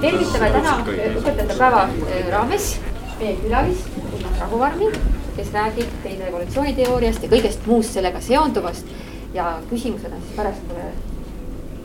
tervitame 0.00 0.50
täna 0.56 0.76
õpetajate 0.84 1.58
päeva 1.58 1.82
äh, 1.86 2.28
raames 2.32 2.74
meie 3.20 3.36
külalist 3.42 3.98
Urmas 4.02 4.40
Rahuvarmi, 4.40 4.90
kes 5.36 5.52
räägib 5.54 5.92
teise 6.02 6.28
evolutsiooniteooriast 6.28 7.26
ja 7.26 7.30
kõigest 7.30 7.66
muust 7.70 7.94
sellega 7.96 8.20
seonduvast. 8.20 8.86
ja 9.34 9.58
küsimused 9.70 10.12
on 10.12 10.20
siis 10.22 10.36
pärast 10.36 10.74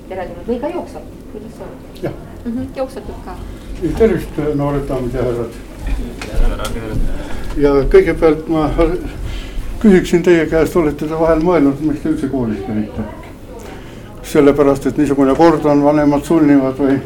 teretulnud 0.10 0.48
või 0.48 0.60
ka 0.62 0.70
jooksvalt, 0.74 1.14
kuidas 1.32 1.62
on? 1.66 1.78
jah 2.02 2.14
mm 2.46 2.52
-hmm,. 2.52 2.68
jooksvalt 2.76 3.06
ka. 3.26 3.36
tervist, 3.98 4.38
noored 4.56 4.88
daamid 4.90 5.14
ja 5.14 5.24
härrad. 5.24 5.54
ja 7.58 7.72
kõigepealt 7.96 8.48
ma 8.48 8.70
küsiksin 9.80 10.24
teie 10.24 10.46
käest, 10.46 10.76
olete 10.76 11.08
te 11.08 11.20
vahel 11.20 11.40
mõelnud, 11.44 11.80
miks 11.82 12.02
te 12.04 12.10
üldse 12.10 12.28
koolis 12.28 12.66
käite? 12.68 13.02
sellepärast, 14.24 14.86
et 14.86 14.98
niisugune 14.98 15.36
kord 15.36 15.66
on, 15.66 15.84
vanemad 15.84 16.24
sunnivad 16.24 16.78
või, 16.78 17.00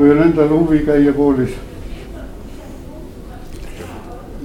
või 0.00 0.14
on 0.14 0.22
endal 0.24 0.48
huvi 0.48 0.80
käia 0.86 1.12
koolis? 1.12 1.52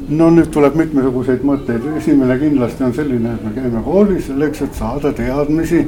no 0.09 0.29
nüüd 0.29 0.51
tuleb 0.53 0.75
mitmesuguseid 0.77 1.41
mõtteid, 1.47 1.85
esimene 1.97 2.37
kindlasti 2.37 2.83
on 2.85 2.93
selline, 2.93 3.31
et 3.33 3.45
me 3.45 3.53
käime 3.55 3.81
koolis 3.85 4.27
selleks, 4.29 4.61
et 4.61 4.77
saada 4.77 5.13
teadmisi. 5.15 5.87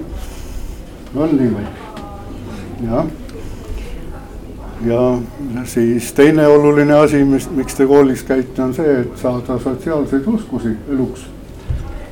on 1.16 1.38
nii 1.38 1.52
või? 1.54 1.68
jah. 2.88 3.06
ja 4.86 5.02
siis 5.66 6.12
teine 6.14 6.48
oluline 6.48 6.94
asi, 6.94 7.24
mis, 7.24 7.50
miks 7.52 7.76
te 7.78 7.86
koolis 7.86 8.24
käite, 8.24 8.62
on 8.64 8.74
see, 8.74 9.02
et 9.02 9.18
saada 9.22 9.60
sotsiaalseid 9.60 10.28
oskusi 10.34 10.76
eluks. 10.90 11.28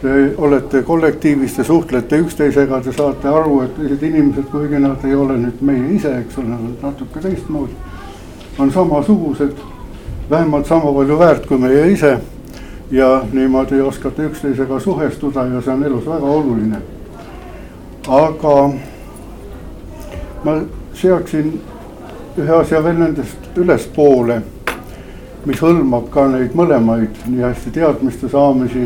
Te 0.06 0.34
olete 0.38 0.84
kollektiivis, 0.84 1.54
te 1.54 1.64
suhtlete 1.64 2.20
üksteisega, 2.22 2.78
te 2.86 2.92
saate 2.94 3.26
aru, 3.26 3.56
et 3.64 3.72
teised 3.74 4.04
inimesed, 4.06 4.44
kuigi 4.52 4.78
nad 4.78 5.02
ei 5.02 5.16
ole 5.18 5.34
nüüd 5.42 5.62
meie 5.66 5.86
ise, 5.96 6.12
eks 6.20 6.36
ole, 6.38 6.52
nad 6.52 6.60
on 6.62 6.76
natuke 6.84 7.22
teistmoodi, 7.24 7.74
on 8.62 8.70
samasugused, 8.72 9.64
vähemalt 10.30 10.70
sama 10.70 10.92
palju 10.94 11.18
väärt 11.18 11.48
kui 11.50 11.58
meie 11.58 11.88
ise. 11.92 12.20
ja 12.92 13.24
niimoodi 13.34 13.82
oskate 13.82 14.28
üksteisega 14.30 14.78
suhestuda 14.80 15.48
ja 15.50 15.62
see 15.62 15.74
on 15.74 15.84
elus 15.84 16.06
väga 16.06 16.26
oluline. 16.26 16.82
aga 18.08 18.54
ma 20.44 20.54
seaksin 20.94 21.62
ühe 22.38 22.54
asja 22.60 22.84
veel 22.84 23.00
nendest 23.00 23.58
ülespoole, 23.58 24.38
mis 25.46 25.66
hõlmab 25.66 26.14
ka 26.14 26.28
neid 26.28 26.54
mõlemaid, 26.54 27.26
nii 27.26 27.42
hästi 27.42 27.74
teadmiste 27.80 28.30
saamisi 28.30 28.86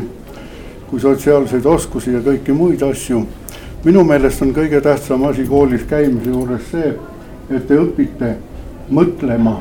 kui 0.89 0.99
sotsiaalseid 0.99 1.65
oskusi 1.65 2.13
ja 2.13 2.19
kõiki 2.25 2.53
muid 2.53 2.81
asju. 2.83 3.25
minu 3.83 4.03
meelest 4.03 4.41
on 4.41 4.53
kõige 4.53 4.81
tähtsam 4.81 5.23
asi 5.23 5.45
koolis 5.47 5.83
käimise 5.87 6.29
juures 6.29 6.71
see, 6.71 6.93
et 7.49 7.67
te 7.67 7.77
õpite 7.77 8.35
mõtlema. 8.89 9.59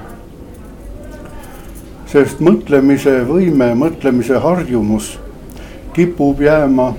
sest 2.06 2.40
mõtlemise 2.40 3.24
võime, 3.28 3.74
mõtlemise 3.74 4.38
harjumus 4.40 5.18
kipub 5.92 6.40
jääma 6.40 6.94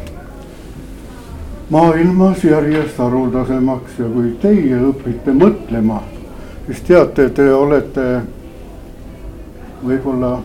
maailmas 1.70 2.44
järjest 2.44 2.98
haruldasemaks 2.98 4.00
ja 4.00 4.06
kui 4.14 4.32
teie 4.42 4.82
õpite 4.90 5.34
mõtlema, 5.34 6.02
siis 6.66 6.82
teate, 6.82 7.30
te 7.30 7.54
olete 7.54 8.08
võib-olla 9.84 10.40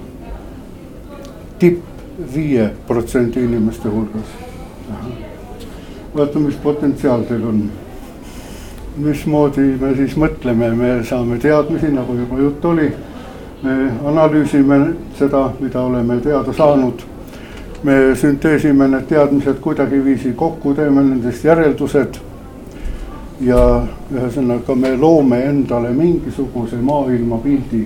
tipp 1.58 1.93
viie 2.34 2.70
protsendi 2.86 3.44
inimeste 3.44 3.88
hulgas. 3.88 4.34
vaata, 6.16 6.38
mis 6.38 6.54
potentsiaal 6.54 7.22
teil 7.22 7.48
on. 7.48 7.70
mismoodi 8.96 9.60
me 9.80 9.94
siis 9.96 10.16
mõtleme, 10.16 10.70
me 10.74 11.04
saame 11.04 11.38
teadmisi, 11.38 11.90
nagu 11.90 12.14
juba 12.14 12.38
juttu 12.38 12.68
oli. 12.68 12.92
me 13.62 13.90
analüüsime 14.04 14.94
seda, 15.18 15.50
mida 15.60 15.80
oleme 15.80 16.20
teada 16.20 16.52
saanud 16.52 17.14
me 17.84 18.16
sünteesime 18.16 18.88
need 18.88 19.08
teadmised 19.08 19.58
kuidagiviisi 19.60 20.32
kokku, 20.32 20.74
teeme 20.74 21.02
nendest 21.04 21.44
järeldused. 21.44 22.20
ja 23.40 23.58
ühesõnaga 24.14 24.76
me 24.78 24.92
loome 24.96 25.40
endale 25.44 25.90
mingisuguse 25.92 26.76
maailmapildi. 26.76 27.82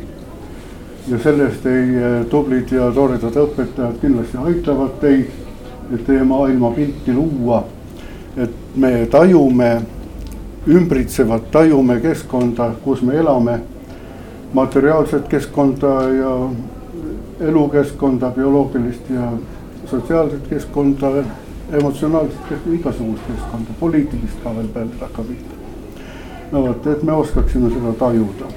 Ja 1.11 1.19
sellest 1.19 1.63
teie 1.63 2.25
tublid 2.31 2.73
ja 2.73 2.91
toredad 2.93 3.37
õpetajad 3.37 4.01
kindlasti 4.03 4.41
aitavad 4.45 4.99
teid, 5.01 5.31
et 5.95 6.05
teie 6.07 6.25
maailmapilti 6.25 7.15
luua. 7.17 7.65
et 8.37 8.51
me 8.77 9.07
tajume 9.11 9.83
ümbritsevat, 10.69 11.51
tajume 11.51 12.01
keskkonda, 12.01 12.71
kus 12.85 13.03
me 13.03 13.17
elame, 13.19 13.61
materiaalset 14.55 15.29
keskkonda 15.29 15.95
ja 16.15 16.35
elukeskkonda, 17.41 18.31
bioloogilist 18.31 19.11
ja 19.11 19.33
sotsiaalset 19.87 20.47
keskkonda, 20.49 21.11
emotsionaalset 21.73 22.41
keskkonda, 22.49 22.79
igasugust 22.79 23.27
keskkonda, 23.27 23.77
poliitilist 23.81 24.43
ka 24.45 24.55
veel 24.57 24.69
peale 24.75 25.01
hakka 25.01 25.23
pihta. 25.23 25.55
no 26.53 26.63
vot, 26.63 26.87
et 26.87 27.03
me 27.03 27.13
oskaksime 27.13 27.71
seda 27.71 27.93
tajuda, 27.99 28.53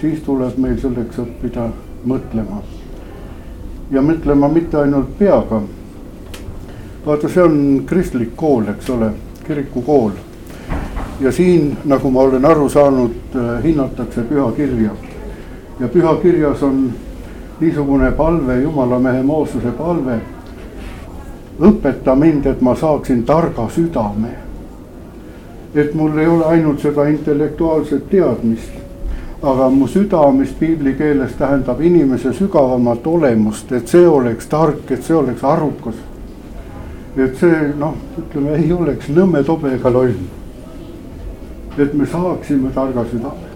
siis 0.00 0.22
tuleb 0.24 0.56
meil 0.58 0.78
selleks 0.80 1.18
õppida 1.18 1.68
mõtlema. 2.04 2.62
ja 3.90 4.02
mõtlema 4.02 4.48
mitte 4.48 4.78
ainult 4.78 5.18
peaga. 5.18 5.62
vaata, 7.06 7.28
see 7.28 7.42
on 7.42 7.82
kristlik 7.86 8.36
kool, 8.36 8.68
eks 8.68 8.90
ole, 8.90 9.12
kirikukool. 9.46 10.10
ja 11.20 11.32
siin, 11.32 11.76
nagu 11.84 12.10
ma 12.10 12.20
olen 12.20 12.44
aru 12.44 12.68
saanud, 12.68 13.38
hinnatakse 13.62 14.22
pühakirja 14.22 14.90
ja 15.80 15.88
pühakirjas 15.88 16.62
on 16.62 16.92
niisugune 17.60 18.12
palve, 18.12 18.60
jumalamehe 18.60 19.22
Moosese 19.22 19.72
palve 19.78 20.20
õpeta 21.60 22.14
mind, 22.16 22.46
et 22.46 22.60
ma 22.60 22.74
saaksin 22.76 23.24
targa 23.24 23.68
südame. 23.68 24.36
et 25.74 25.94
mul 25.94 26.18
ei 26.18 26.26
ole 26.26 26.44
ainult 26.44 26.80
seda 26.80 27.04
intellektuaalset 27.06 28.08
teadmist, 28.10 28.72
aga 29.42 29.68
mu 29.68 29.88
süda, 29.88 30.30
mis 30.30 30.52
piibli 30.52 30.96
keeles 30.98 31.32
tähendab 31.38 31.80
inimese 31.80 32.32
sügavamat 32.32 33.06
olemust, 33.06 33.72
et 33.72 33.88
see 33.88 34.08
oleks 34.08 34.46
tark, 34.52 34.90
et 34.90 35.02
see 35.02 35.16
oleks 35.16 35.44
arukas. 35.44 35.94
et 37.16 37.36
see 37.36 37.72
noh, 37.78 37.96
ütleme 38.18 38.54
ei 38.56 38.72
oleks 38.72 39.08
nõmme, 39.08 39.42
tobe 39.44 39.72
ega 39.74 39.90
loll. 39.92 40.14
et 41.78 41.94
me 41.94 42.06
saaksime 42.06 42.70
targa 42.74 43.04
südame. 43.04 43.48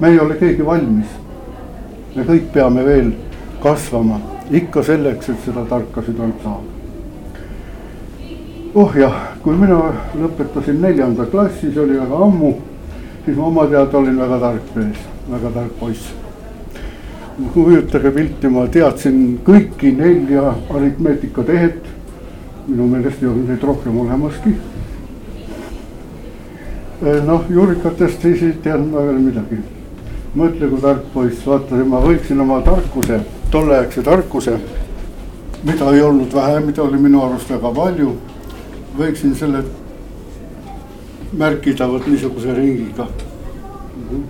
me 0.00 0.08
ei 0.08 0.20
ole 0.20 0.34
keegi 0.34 0.66
valmis. 0.66 1.16
me 2.16 2.22
kõik 2.22 2.52
peame 2.52 2.84
veel 2.84 3.12
kasvama 3.62 4.20
ikka 4.50 4.82
selleks, 4.82 5.28
et 5.28 5.44
seda 5.44 5.64
tarka 5.68 6.02
südant 6.02 6.42
saada 6.42 6.80
oh 8.74 8.96
jah, 8.96 9.14
kui 9.42 9.56
mina 9.56 9.80
lõpetasin 10.14 10.80
neljanda 10.80 11.26
klassi, 11.26 11.72
see 11.72 11.80
oli 11.82 11.98
väga 11.98 12.18
ammu, 12.26 12.52
siis 13.24 13.36
ma 13.36 13.46
oma 13.46 13.66
teada 13.66 13.98
olin 13.98 14.18
väga 14.18 14.38
tark 14.40 14.74
mees, 14.74 14.98
väga 15.30 15.50
tark 15.54 15.78
poiss. 15.80 16.12
kujutage 17.54 18.10
pilti, 18.10 18.48
ma 18.48 18.66
teadsin 18.66 19.38
kõiki 19.44 19.92
nelja 19.96 20.54
aritmeetikatehet. 20.70 21.88
minu 22.68 22.86
meelest 22.86 23.22
ei 23.22 23.28
olnud 23.28 23.48
neid 23.48 23.62
rohkem 23.62 24.00
olemaski. 24.00 24.54
noh, 27.26 27.44
juurikatest 27.50 28.22
siis 28.22 28.42
ei 28.42 28.52
teadnud 28.62 28.92
ma 28.92 29.06
veel 29.06 29.18
midagi. 29.18 29.60
mõtle, 30.36 30.68
kui 30.68 30.80
tark 30.80 31.12
poiss, 31.12 31.46
vaata, 31.46 31.84
ma 31.84 32.00
võiksin 32.00 32.40
oma 32.40 32.60
tarkuse, 32.62 33.20
tolleaegse 33.50 34.02
tarkuse, 34.02 34.58
mida 35.64 35.92
ei 35.92 36.02
olnud 36.02 36.34
vähe, 36.34 36.60
mida 36.60 36.82
oli 36.82 36.98
minu 36.98 37.22
arust 37.24 37.50
väga 37.50 37.72
palju 37.74 38.16
võiksin 38.98 39.34
selle 39.38 39.62
märkida 41.32 41.88
vot 41.88 42.06
niisuguse 42.06 42.54
ringiga. 42.54 43.06
-hmm. 44.10 44.22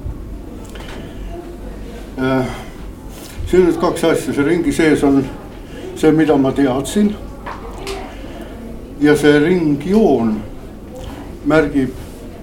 siin 3.47 3.67
nüüd 3.67 3.81
kaks 3.81 4.05
asja, 4.05 4.35
see 4.35 4.45
ringi 4.45 4.73
sees 4.73 5.05
on 5.05 5.25
see, 5.97 6.13
mida 6.13 6.37
ma 6.37 6.53
teadsin. 6.53 7.15
ja 9.01 9.17
see 9.17 9.39
ringjoon 9.39 10.35
märgib 11.45 11.91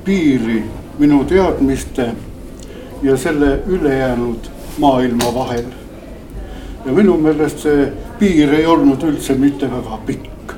piiri 0.06 0.64
minu 1.00 1.24
teadmiste 1.24 2.12
ja 3.04 3.18
selle 3.18 3.60
ülejäänud 3.68 4.50
maailma 4.78 5.34
vahel. 5.36 5.66
ja 6.86 6.92
minu 6.92 7.18
meelest 7.18 7.60
see 7.60 7.92
piir 8.20 8.54
ei 8.54 8.66
olnud 8.66 9.04
üldse 9.04 9.36
mitte 9.36 9.72
väga 9.72 10.00
pikk 10.06 10.54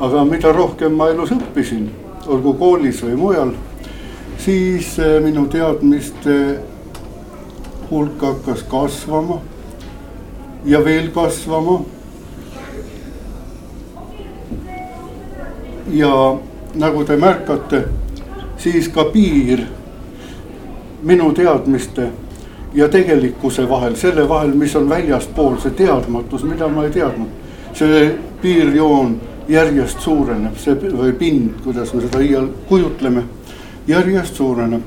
aga 0.00 0.24
mida 0.24 0.52
rohkem 0.52 0.96
ma 0.96 1.08
elus 1.10 1.30
õppisin, 1.34 1.88
olgu 2.26 2.54
koolis 2.58 3.02
või 3.04 3.16
mujal, 3.18 3.50
siis 4.38 4.98
eh, 4.98 5.18
minu 5.22 5.46
teadmiste 5.50 6.36
hulk 7.90 8.22
hakkas 8.22 8.62
kasvama 8.68 9.40
ja 10.64 10.84
veel 10.84 11.10
kasvama. 11.14 11.80
ja 15.94 16.36
nagu 16.74 17.04
te 17.04 17.16
märkate, 17.16 17.82
siis 18.56 18.88
ka 18.88 19.04
piir, 19.12 19.60
minu 21.02 21.28
teadmiste 21.32 22.08
ja 22.74 22.88
tegelikkuse 22.88 23.68
vahel, 23.68 23.94
selle 23.96 24.28
vahel, 24.28 24.54
mis 24.58 24.74
on 24.76 24.88
väljaspool, 24.88 25.58
see 25.62 25.76
teadmatus, 25.76 26.42
mida 26.48 26.68
ma 26.68 26.84
ei 26.84 26.90
teadnud. 26.90 27.28
see 27.74 28.18
piirjoon 28.42 29.20
järjest 29.48 30.00
suureneb, 30.00 30.56
see 30.56 30.74
või 30.74 31.12
pind, 31.18 31.60
kuidas 31.64 31.92
me 31.94 32.02
seda 32.04 32.20
iial 32.24 32.48
kujutleme, 32.68 33.24
järjest 33.86 34.34
suureneb. 34.40 34.82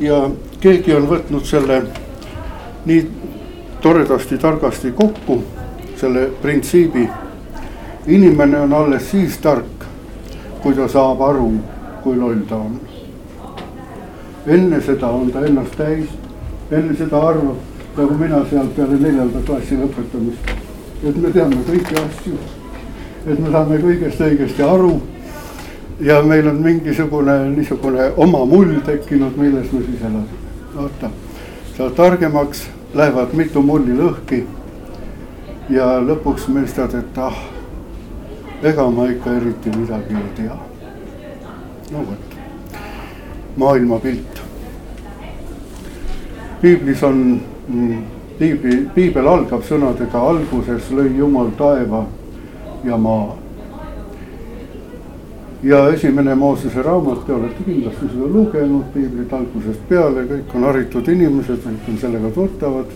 ja 0.00 0.30
keegi 0.60 0.94
on 0.94 1.06
võtnud 1.08 1.44
selle 1.46 1.82
nii 2.84 3.02
toredasti, 3.80 4.38
targasti 4.38 4.92
kokku, 4.92 5.42
selle 5.96 6.30
printsiibi. 6.42 7.08
inimene 8.06 8.60
on 8.60 8.72
alles 8.72 9.10
siis 9.10 9.38
tark, 9.38 9.86
kui 10.62 10.74
ta 10.74 10.88
saab 10.88 11.20
aru, 11.20 11.52
kui 12.02 12.16
loll 12.16 12.42
ta 12.48 12.56
on. 12.56 12.80
enne 14.46 14.80
seda 14.80 15.08
on 15.08 15.30
ta 15.30 15.46
ennast 15.46 15.76
täis 15.76 16.08
enne 16.72 16.96
seda 16.96 17.20
arvab, 17.20 17.56
nagu 17.96 18.14
mina 18.16 18.40
seal 18.50 18.68
peale 18.76 18.96
neljanda 19.00 19.40
klassi 19.46 19.76
lõpetamist. 19.76 20.52
et 21.02 21.16
me 21.16 21.30
teame 21.34 21.56
kõiki 21.66 21.98
asju, 22.00 22.36
et 23.26 23.38
me 23.38 23.50
saame 23.50 23.78
kõigest 23.78 24.20
õigesti 24.20 24.64
aru. 24.66 25.00
ja 26.00 26.22
meil 26.22 26.48
on 26.48 26.56
mingisugune 26.62 27.36
niisugune 27.52 28.10
oma 28.16 28.44
mull 28.44 28.80
tekkinud, 28.84 29.36
milles 29.36 29.72
me 29.72 29.82
siis 29.86 30.00
elasime. 30.00 30.40
vaata, 30.74 31.10
saad 31.76 31.94
targemaks, 31.94 32.66
lähevad 32.94 33.34
mitu 33.34 33.62
mulli 33.62 33.96
lõhki. 33.98 34.44
ja 35.70 36.00
lõpuks 36.00 36.48
mõistad, 36.48 36.94
et 36.98 37.18
ah, 37.18 37.38
ega 38.62 38.90
ma 38.90 39.06
ikka 39.10 39.36
eriti 39.36 39.70
midagi 39.76 40.14
ei 40.14 40.32
tea. 40.36 40.56
no 41.92 41.98
vot, 41.98 42.38
maailmapilt 43.56 44.42
piiblis 46.62 47.02
on, 47.02 47.40
mm, 47.68 48.02
piibli, 48.38 48.88
piibel 48.94 49.28
algab 49.28 49.62
sõnadega 49.66 50.18
alguses 50.18 50.90
lõi 50.94 51.16
Jumal 51.18 51.50
taeva 51.58 52.04
ja 52.84 52.96
maa. 52.96 53.36
ja 55.62 55.88
esimene 55.88 56.34
Moosese 56.34 56.82
raamat, 56.82 57.26
te 57.26 57.32
olete 57.32 57.64
kindlasti 57.64 58.08
seda 58.08 58.26
lugenud 58.26 58.84
piiblit 58.94 59.32
algusest 59.32 59.88
peale, 59.88 60.24
kõik 60.26 60.56
on 60.58 60.66
haritud 60.66 61.08
inimesed, 61.08 61.62
kõik 61.62 61.88
on 61.88 61.98
sellega 61.98 62.30
tuttavad. 62.34 62.86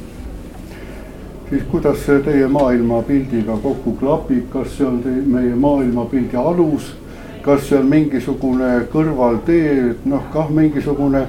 siis 1.49 1.63
kuidas 1.71 2.03
see 2.07 2.21
teie 2.27 2.49
maailmapildiga 2.49 3.57
kokku 3.63 3.93
klapib, 4.01 4.51
kas 4.53 4.77
see 4.77 4.87
on 4.87 5.03
meie 5.27 5.55
maailmapildi 5.55 6.37
alus, 6.37 6.95
kas 7.43 7.69
see 7.69 7.79
on 7.79 7.87
mingisugune 7.87 8.89
kõrvaltee, 8.93 9.95
noh 10.05 10.23
kah 10.33 10.51
mingisugune 10.51 11.27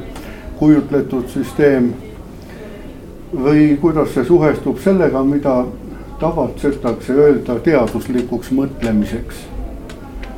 kujutletud 0.59 1.29
süsteem 1.29 1.91
või 3.33 3.77
kuidas 3.81 4.13
see 4.13 4.25
suhestub 4.25 4.79
sellega, 4.81 5.21
mida 5.23 5.65
tavatsetakse 6.19 7.13
öelda 7.13 7.59
teaduslikuks 7.59 8.51
mõtlemiseks. 8.51 9.35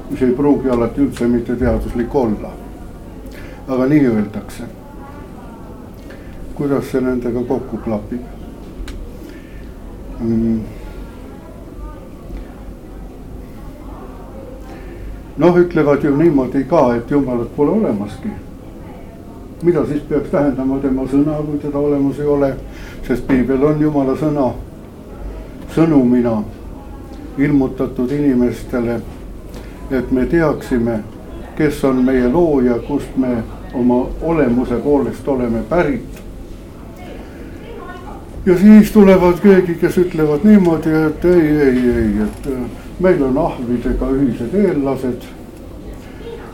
mis 0.10 0.22
ei 0.22 0.32
pruugi 0.32 0.70
alati 0.70 1.02
üldse 1.02 1.28
mitte 1.28 1.56
teaduslik 1.56 2.16
olla. 2.16 2.52
aga 3.68 3.86
nii 3.86 4.08
öeldakse. 4.08 4.64
kuidas 6.56 6.92
see 6.92 7.02
nendega 7.02 7.44
kokku 7.44 7.78
klapib 7.78 8.22
mm.? 10.20 10.60
noh, 15.38 15.58
ütlevad 15.58 16.04
ju 16.04 16.16
niimoodi 16.16 16.64
ka, 16.64 16.96
et 16.96 17.12
jumalat 17.12 17.56
pole 17.56 17.72
olemaski 17.72 18.30
mida 19.64 19.86
siis 19.86 20.02
peaks 20.02 20.30
tähendama 20.30 20.80
tema 20.80 21.04
sõna, 21.08 21.40
kui 21.46 21.58
teda 21.60 21.78
olemas 21.78 22.20
ei 22.20 22.26
ole, 22.26 22.54
sest 23.08 23.28
piibel 23.28 23.64
on 23.64 23.82
jumala 23.82 24.16
sõna 24.16 24.52
sõnumina 25.80 26.42
ilmutatud 27.38 28.12
inimestele, 28.12 29.00
et 29.92 30.12
me 30.12 30.26
teaksime, 30.26 31.00
kes 31.56 31.84
on 31.88 32.04
meie 32.06 32.28
looja, 32.28 32.80
kust 32.88 33.16
me 33.18 33.38
oma 33.74 34.02
olemuse 34.22 34.76
poolest 34.84 35.28
oleme 35.28 35.64
pärit. 35.70 36.20
ja 38.46 38.58
siis 38.58 38.92
tulevad 38.92 39.40
keegi, 39.40 39.76
kes 39.76 39.98
ütlevad 39.98 40.44
niimoodi, 40.44 40.92
et 41.08 41.26
ei, 41.26 41.48
ei, 41.48 41.90
ei, 41.96 42.14
et 42.24 42.48
meil 43.00 43.24
on 43.24 43.38
ahvidega 43.38 44.10
ühised 44.16 44.56
eellased 44.56 45.28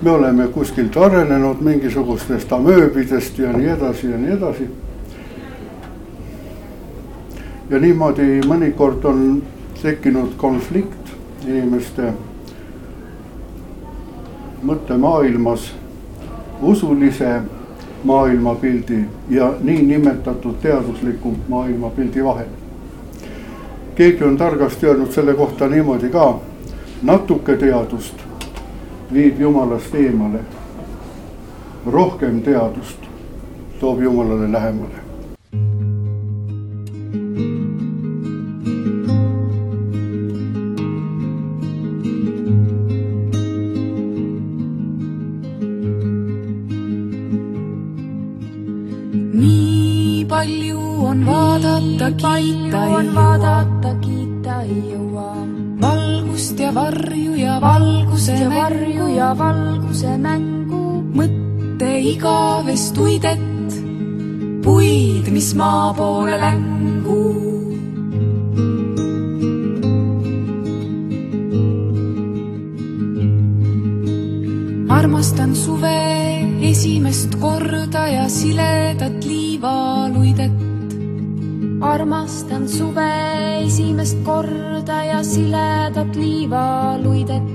me 0.02 0.12
oleme 0.12 0.48
kuskilt 0.48 0.98
arenenud 0.98 1.62
mingisugustest 1.62 2.52
amööbidest 2.54 3.40
ja 3.40 3.54
nii 3.54 3.70
edasi 3.78 4.12
ja 4.12 4.18
nii 4.18 4.34
edasi. 4.38 4.68
Ja 7.70 7.80
niimoodi 7.80 8.42
mõnikord 8.48 9.06
on 9.06 9.44
tekkinud 9.82 10.36
konflikt 10.38 11.14
inimeste 11.48 12.14
mõttemaailmas 14.64 15.72
usulise 16.62 17.42
maailmapildi 18.04 19.00
ja 19.30 19.54
niinimetatud 19.62 20.56
teadusliku 20.62 21.34
maailmapildi 21.48 22.24
vahel. 22.24 22.48
keegi 23.96 24.24
on 24.24 24.38
targasti 24.38 24.86
öelnud 24.86 25.12
selle 25.12 25.34
kohta 25.34 25.68
niimoodi 25.68 26.10
ka, 26.10 26.40
natuke 27.04 27.58
teadust 27.58 28.16
viib 29.14 29.40
jumalast 29.40 29.96
eemale. 29.96 30.40
rohkem 31.86 32.42
teadust 32.42 32.98
toob 33.80 34.02
Jumalale 34.02 34.52
lähemale. 34.52 35.05
Palju 50.66 51.06
on 51.06 51.26
vaadata, 51.26 52.10
kiita 52.18 52.82
ei 52.90 53.06
jõua, 53.14 53.92
kiita 54.02 54.56
ei 54.64 54.82
jõua 54.94 55.30
valgust 55.82 56.60
ja 56.60 56.72
varju 56.74 57.36
ja 57.38 57.60
valguse 57.62 58.34
ja 58.34 58.50
varju 58.50 59.08
ja 59.16 59.34
valguse 59.38 60.18
mängu. 60.18 61.04
mõtte 61.16 61.90
igavest 62.02 62.98
uidet, 62.98 63.78
puid, 64.64 65.30
mis 65.32 65.54
maa 65.56 65.94
poole 65.94 66.38
längu. 66.38 67.22
armastan 74.90 75.56
suve 75.56 76.35
esimest 76.76 77.38
korda 77.40 78.02
ja 78.12 78.24
siledat 78.28 79.24
liivaluidet 79.24 80.52
armastan 81.82 82.66
suve 82.68 83.12
esimest 83.62 84.18
korda 84.26 84.98
ja 85.08 85.22
siledat 85.24 86.16
liivaluidet. 86.20 87.48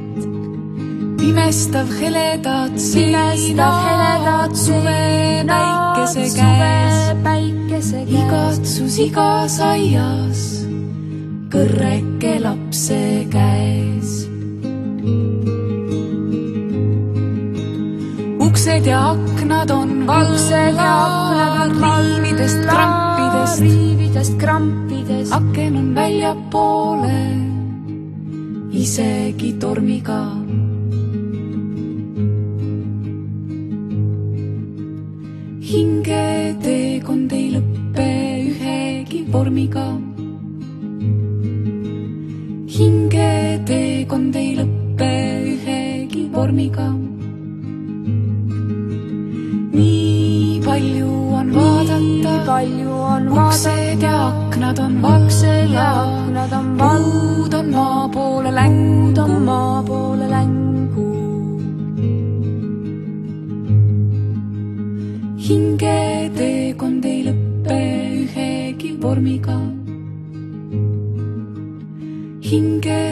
pimestav 1.21 1.93
heledat, 2.01 2.73
pimestav 2.81 3.77
heledat 3.85 4.57
suve 4.57 5.45
päikese 5.49 6.25
käes, 6.41 7.93
igatsus 8.09 8.99
igas 9.05 9.61
aias, 9.61 10.65
kõrreke 11.53 12.39
lapse 12.41 13.05
käes. 13.37 14.20
Uksed 18.71 18.87
ja 18.87 19.11
aknad 19.11 19.71
on 19.71 20.07
valged, 20.07 20.79
riividest, 21.81 22.59
krampidest 22.67 23.63
kõikidest 23.63 24.39
krampidest. 24.39 25.33
aken 25.33 25.77
on 25.77 25.95
väljapoole, 25.95 27.23
isegi 28.73 29.59
tormiga. 29.59 30.21
hinge 35.71 36.57
teekond 36.63 37.33
ei 37.33 37.51
lõppe 37.55 38.09
ühegi 38.51 39.27
vormiga. 39.33 39.87
hinge 42.67 43.61
teekond 43.67 44.35
ei 44.37 44.57
lõppe 44.57 45.13
ühegi 45.55 46.29
vormiga 46.33 47.10
nii 49.73 50.61
palju 50.65 51.11
on 51.39 51.53
vaadata, 51.55 52.33
palju 52.47 52.93
on 53.15 53.29
uksed 53.29 54.03
ja 54.03 54.15
aknad 54.29 54.79
on 54.79 55.03
valged 55.03 55.71
ja 55.73 55.89
aknad 56.03 56.53
on 56.59 56.67
puud 56.81 57.55
on 57.55 57.71
maa 57.75 58.09
poole 58.09 58.55
läinud, 58.55 59.19
on 59.19 59.43
maa 59.45 59.83
poole 59.83 60.31
läinud. 60.31 60.61
hingeteekond 65.51 67.05
ei 67.13 67.23
lõppe 67.29 67.79
ühegi 68.23 68.91
vormiga. 69.03 69.59
hinge 72.51 73.10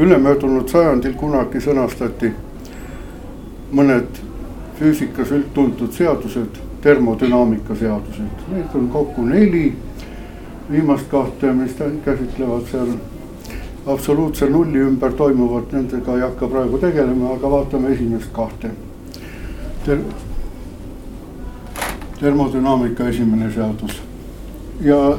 ülemöödunud 0.00 0.68
sajandil 0.68 1.14
kunagi 1.20 1.60
sõnastati 1.60 2.32
mõned 3.76 4.20
füüsikas 4.78 5.30
üldtuntud 5.36 5.92
seadused, 5.92 6.56
termodünaamika 6.82 7.76
seadused, 7.76 8.44
neid 8.52 8.74
on 8.74 8.88
kokku 8.88 9.24
neli. 9.28 9.72
viimast 10.70 11.08
kahte, 11.10 11.52
mis 11.52 11.72
käsitlevad 12.04 12.66
seal 12.70 12.92
absoluutse 13.86 14.46
nulli 14.50 14.78
ümber 14.78 15.12
toimuvat, 15.12 15.72
nendega 15.72 16.14
ei 16.14 16.20
hakka 16.20 16.48
praegu 16.48 16.78
tegelema, 16.78 17.32
aga 17.34 17.50
vaatame 17.50 17.88
esimest 17.88 18.30
kahte 18.32 18.70
Ter. 19.84 19.98
termodünaamika 22.20 23.08
esimene 23.08 23.50
seadus 23.50 24.02
ja 24.80 25.18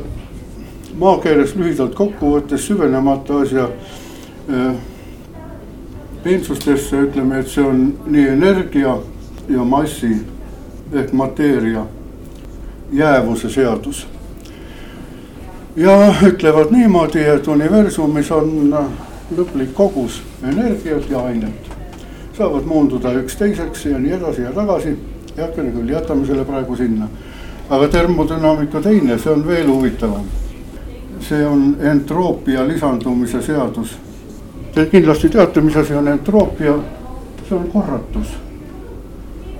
maakeeles 1.00 1.55
lühidalt 1.55 1.95
kokku 1.95 2.35
võttes 2.35 2.67
süvenemata 2.67 3.41
asja 3.41 3.67
peensustesse 6.24 7.01
ütleme, 7.01 7.39
et 7.39 7.48
see 7.48 7.63
on 7.63 7.93
nii 8.05 8.27
energia 8.27 8.98
ja 9.50 9.63
massi 9.63 10.12
ehk 10.93 11.13
mateeria 11.13 11.86
jäävuse 12.91 13.50
seadus. 13.50 14.07
ja 15.75 16.13
ütlevad 16.27 16.71
niimoodi, 16.71 17.19
et 17.19 17.48
universumis 17.48 18.31
on 18.31 18.75
lõplik 19.38 19.74
kogus 19.74 20.21
energiat 20.43 21.10
ja 21.10 21.19
ainet. 21.19 21.71
saavad 22.38 22.65
moonduda 22.65 23.13
üksteiseks 23.13 23.86
ja 23.86 24.00
nii 24.00 24.12
edasi 24.12 24.41
ja 24.41 24.51
tagasi. 24.51 24.98
heakene 25.38 25.71
küll, 25.71 25.89
jätame 25.89 26.25
selle 26.25 26.45
praegu 26.45 26.75
sinna. 26.75 27.07
aga 27.69 27.88
termodünaamika 27.88 28.81
teine, 28.81 29.17
see 29.17 29.31
on 29.31 29.48
veel 29.48 29.67
huvitavam. 29.67 30.25
see 31.19 31.45
on 31.48 31.75
entroopia 31.79 32.67
lisandumise 32.67 33.41
seadus. 33.41 33.98
Te 34.81 34.88
kindlasti 34.89 35.29
teate, 35.29 35.61
mis 35.61 35.75
asi 35.77 35.93
on 35.93 36.07
entroopia, 36.07 36.71
see 37.47 37.57
on 37.57 37.67
korratus. 37.69 38.27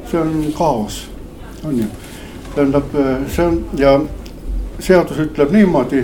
see 0.09 0.21
on 0.21 0.53
kaos, 0.57 1.09
on 1.63 1.77
ju 1.77 1.85
tähendab, 2.55 2.83
see 3.27 3.45
on 3.45 3.59
ja 3.77 3.99
seadus 4.79 5.19
ütleb 5.21 5.53
niimoodi, 5.53 6.01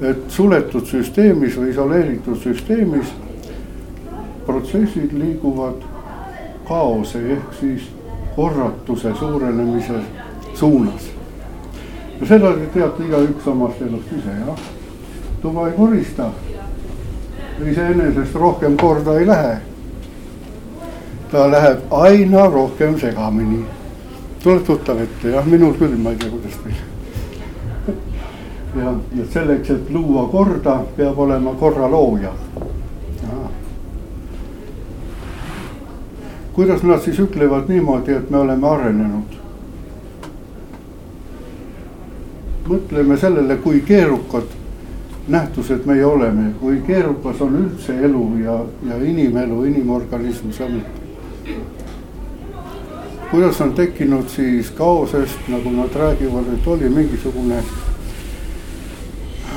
et 0.00 0.24
suletud 0.32 0.88
süsteemis 0.88 1.58
või 1.60 1.74
isoleeritud 1.74 2.40
süsteemis 2.40 3.12
protsessid 4.46 5.12
liiguvad 5.12 5.84
kaose 6.68 7.20
ehk 7.36 7.54
siis 7.60 7.90
korratuse 8.36 9.12
suurenemise 9.18 10.00
suunas. 10.54 11.10
ja 12.20 12.26
seda 12.26 12.54
te 12.56 12.72
teate 12.72 13.04
igaüks 13.04 13.52
omast 13.52 13.82
elust 13.82 14.16
ise 14.16 14.38
jah. 14.46 14.70
tuba 15.42 15.68
ei 15.68 15.76
korista, 15.76 16.32
iseenesest 17.68 18.34
rohkem 18.34 18.76
korda 18.76 19.18
ei 19.18 19.26
lähe. 19.26 19.58
ta 21.30 21.50
läheb 21.50 21.78
aina 21.90 22.46
rohkem 22.46 22.98
segamini 22.98 23.64
tuleb 24.42 24.64
tuttav 24.64 25.00
ette 25.00 25.28
jah, 25.28 25.46
minul 25.46 25.74
küll, 25.76 25.96
ma 26.00 26.10
ei 26.14 26.16
tea, 26.16 26.30
kuidas 26.30 26.56
teil. 26.62 27.94
ja, 28.80 28.94
ja 29.16 29.26
selleks, 29.32 29.70
et 29.70 29.90
luua 29.90 30.28
korda, 30.32 30.80
peab 30.96 31.18
olema 31.18 31.54
korra 31.60 31.90
looja. 31.90 32.32
kuidas 36.52 36.82
nad 36.82 37.00
siis 37.00 37.18
ütlevad 37.20 37.68
niimoodi, 37.68 38.12
et 38.12 38.30
me 38.30 38.40
oleme 38.40 38.68
arenenud? 38.68 39.36
mõtleme 42.70 43.16
sellele, 43.18 43.56
kui 43.58 43.80
keerukad 43.82 44.59
nähtused 45.28 45.86
meie 45.86 46.04
oleme, 46.04 46.52
kui 46.60 46.80
keerukas 46.86 47.40
on 47.40 47.56
üldse 47.56 47.94
elu 48.04 48.24
ja, 48.44 48.58
ja 48.88 48.96
inimelu, 49.04 49.64
inimorganism 49.64 50.50
samuti 50.50 51.00
kuidas 53.30 53.60
on 53.60 53.72
tekkinud 53.72 54.28
siis 54.28 54.70
kaosest, 54.70 55.38
nagu 55.48 55.70
nad 55.70 55.94
räägivad, 55.94 56.54
et 56.54 56.66
oli 56.66 56.88
mingisugune, 56.88 57.62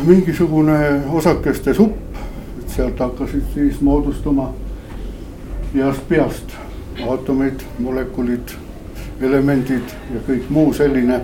mingisugune 0.05 1.01
osakeste 1.10 1.74
supp, 1.74 2.15
et 2.60 2.70
sealt 2.70 3.00
hakkasid 3.00 3.43
siis 3.53 3.82
moodustuma 3.82 4.53
heast 5.74 6.08
peast 6.10 6.53
aatomid, 7.10 7.65
molekulid, 7.79 8.53
elemendid 9.22 9.96
ja 10.13 10.22
kõik 10.27 10.50
muu 10.50 10.74
selline. 10.74 11.22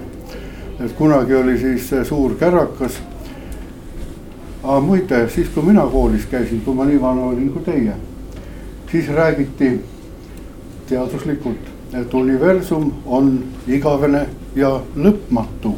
et 0.79 0.91
kunagi 0.97 1.35
oli 1.35 1.57
siis 1.57 1.89
suur 2.07 2.35
kärakas. 2.39 3.01
Aga 4.69 4.79
muide, 4.85 5.23
siis 5.33 5.49
kui 5.49 5.65
mina 5.65 5.81
koolis 5.89 6.29
käisin, 6.29 6.61
kui 6.61 6.77
ma 6.77 6.85
nii 6.85 7.01
vana 7.01 7.31
olin 7.31 7.49
kui 7.53 7.65
teie, 7.65 7.95
siis 8.91 9.09
räägiti 9.09 9.73
teaduslikult 10.89 11.79
et 11.93 12.13
universum 12.13 12.91
on 13.05 13.39
igavene 13.67 14.25
ja 14.55 14.79
lõpmatu. 14.95 15.73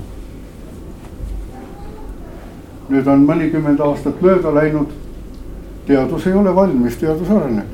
nüüd 2.91 3.07
on 3.07 3.21
mõnikümmend 3.23 3.79
aastat 3.79 4.21
mööda 4.21 4.51
läinud. 4.53 4.89
teadus 5.87 6.27
ei 6.27 6.33
ole 6.33 6.55
valmis, 6.55 6.97
teadus 6.97 7.29
areneb. 7.29 7.67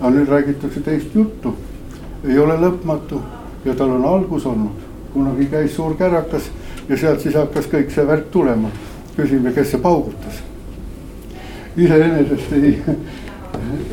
aga 0.00 0.10
nüüd 0.10 0.28
räägitakse 0.28 0.80
teist 0.80 1.14
juttu, 1.14 1.54
ei 2.24 2.38
ole 2.38 2.56
lõpmatu 2.56 3.20
ja 3.64 3.74
tal 3.74 3.90
on 3.90 4.04
algus 4.04 4.46
olnud. 4.46 4.80
kunagi 5.12 5.46
käis 5.46 5.76
suur 5.76 5.94
kärakas 5.94 6.50
ja 6.88 6.96
sealt 6.96 7.20
siis 7.20 7.34
hakkas 7.34 7.66
kõik 7.66 7.90
see 7.90 8.06
värk 8.06 8.30
tulema. 8.30 8.68
Küsime, 9.16 9.52
kes 9.52 9.70
see 9.74 9.80
paugutas. 9.80 10.42
iseenesest 11.76 12.52
ei 12.52 12.78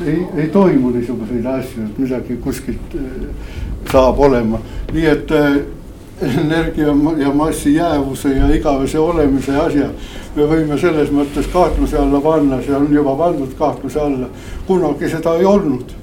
ei, 0.05 0.27
ei 0.35 0.47
toimu 0.47 0.89
niisuguseid 0.89 1.45
asju, 1.45 1.85
et 1.85 1.97
midagi 1.97 2.37
kuskilt 2.43 2.95
äh, 2.95 3.27
saab 3.91 4.19
olema, 4.19 4.59
nii 4.93 5.05
et 5.07 5.31
äh, 5.31 5.57
energia 6.21 6.93
ja 7.17 7.31
massi 7.33 7.75
jäävuse 7.75 8.29
ja 8.29 8.49
igavese 8.55 8.99
olemise 8.99 9.55
asja 9.57 9.89
me 10.35 10.45
võime 10.49 10.77
selles 10.79 11.11
mõttes 11.13 11.47
kahtluse 11.53 11.97
alla 11.97 12.21
panna, 12.21 12.61
see 12.61 12.75
on 12.75 12.87
juba 12.93 13.15
pandud 13.17 13.53
kahtluse 13.57 13.99
alla. 13.99 14.29
kunagi 14.67 15.09
seda 15.09 15.35
ei 15.39 15.45
olnud 15.45 15.95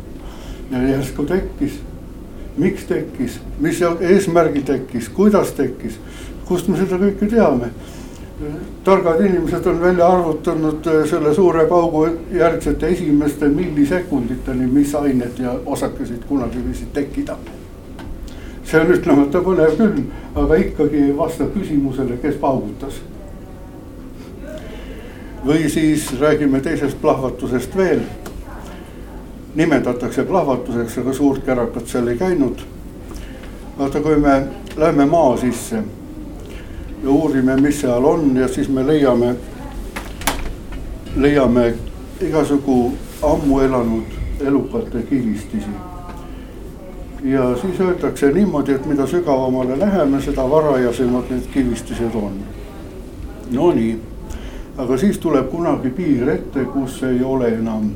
ja 0.71 0.83
järsku 0.89 1.25
tekkis. 1.27 1.81
miks 2.57 2.85
tekkis, 2.85 3.41
mis 3.59 3.81
eesmärgil 4.01 4.63
tekkis, 4.63 5.09
kuidas 5.09 5.53
tekkis, 5.57 5.99
kust 6.45 6.69
me 6.69 6.77
seda 6.77 6.99
kõike 6.99 7.31
teame 7.31 7.71
targad 8.85 9.21
inimesed 9.21 9.67
on 9.67 9.81
välja 9.81 10.09
arvutanud 10.09 10.87
äh, 10.87 11.09
selle 11.11 11.35
suure 11.35 11.67
paugu 11.67 12.09
järgsete 12.33 12.89
esimeste 12.89 13.49
millisekunditeni, 13.49 14.67
mis 14.67 14.95
ained 14.95 15.39
ja 15.39 15.55
osakesed 15.67 16.25
kunagi 16.29 16.63
võisid 16.65 16.93
tekkida. 16.93 17.37
see 18.65 18.81
on 18.81 18.93
ütlemata 18.95 19.41
põnev 19.43 19.73
küll, 19.77 20.03
aga 20.39 20.57
ikkagi 20.63 21.01
ei 21.09 21.17
vasta 21.17 21.45
küsimusele, 21.53 22.17
kes 22.23 22.35
paugutas. 22.41 23.01
või 25.47 25.69
siis 25.69 26.21
räägime 26.21 26.61
teisest 26.61 27.01
plahvatusest 27.01 27.77
veel. 27.77 28.01
nimetatakse 29.55 30.25
plahvatuseks, 30.25 30.99
aga 30.99 31.13
suurt 31.13 31.45
kärakat 31.45 31.87
seal 31.87 32.09
ei 32.09 32.17
käinud. 32.17 32.61
vaata, 33.79 34.01
kui 34.01 34.17
me 34.17 34.43
läheme 34.77 35.07
maa 35.07 35.37
sisse 35.37 35.83
ja 37.03 37.11
uurime, 37.11 37.57
mis 37.57 37.81
seal 37.81 38.05
on 38.05 38.37
ja 38.37 38.49
siis 38.49 38.69
me 38.69 38.87
leiame, 38.87 39.35
leiame 41.17 41.75
igasugu 42.21 42.93
ammu 43.23 43.61
elanud 43.61 44.05
elukate 44.41 45.03
kivistisi. 45.03 45.71
ja 47.25 47.57
siis 47.57 47.81
öeldakse 47.81 48.33
niimoodi, 48.33 48.73
et 48.73 48.87
mida 48.87 49.07
sügavamale 49.07 49.79
läheme, 49.79 50.21
seda 50.21 50.51
varajasemad 50.51 51.25
need 51.31 51.49
kivistised 51.53 52.15
on. 52.15 52.33
Nonii, 53.51 53.99
aga 54.79 54.97
siis 54.97 55.19
tuleb 55.19 55.51
kunagi 55.51 55.91
piir 55.91 56.29
ette, 56.29 56.65
kus 56.65 57.03
ei 57.03 57.25
ole 57.25 57.49
enam 57.49 57.91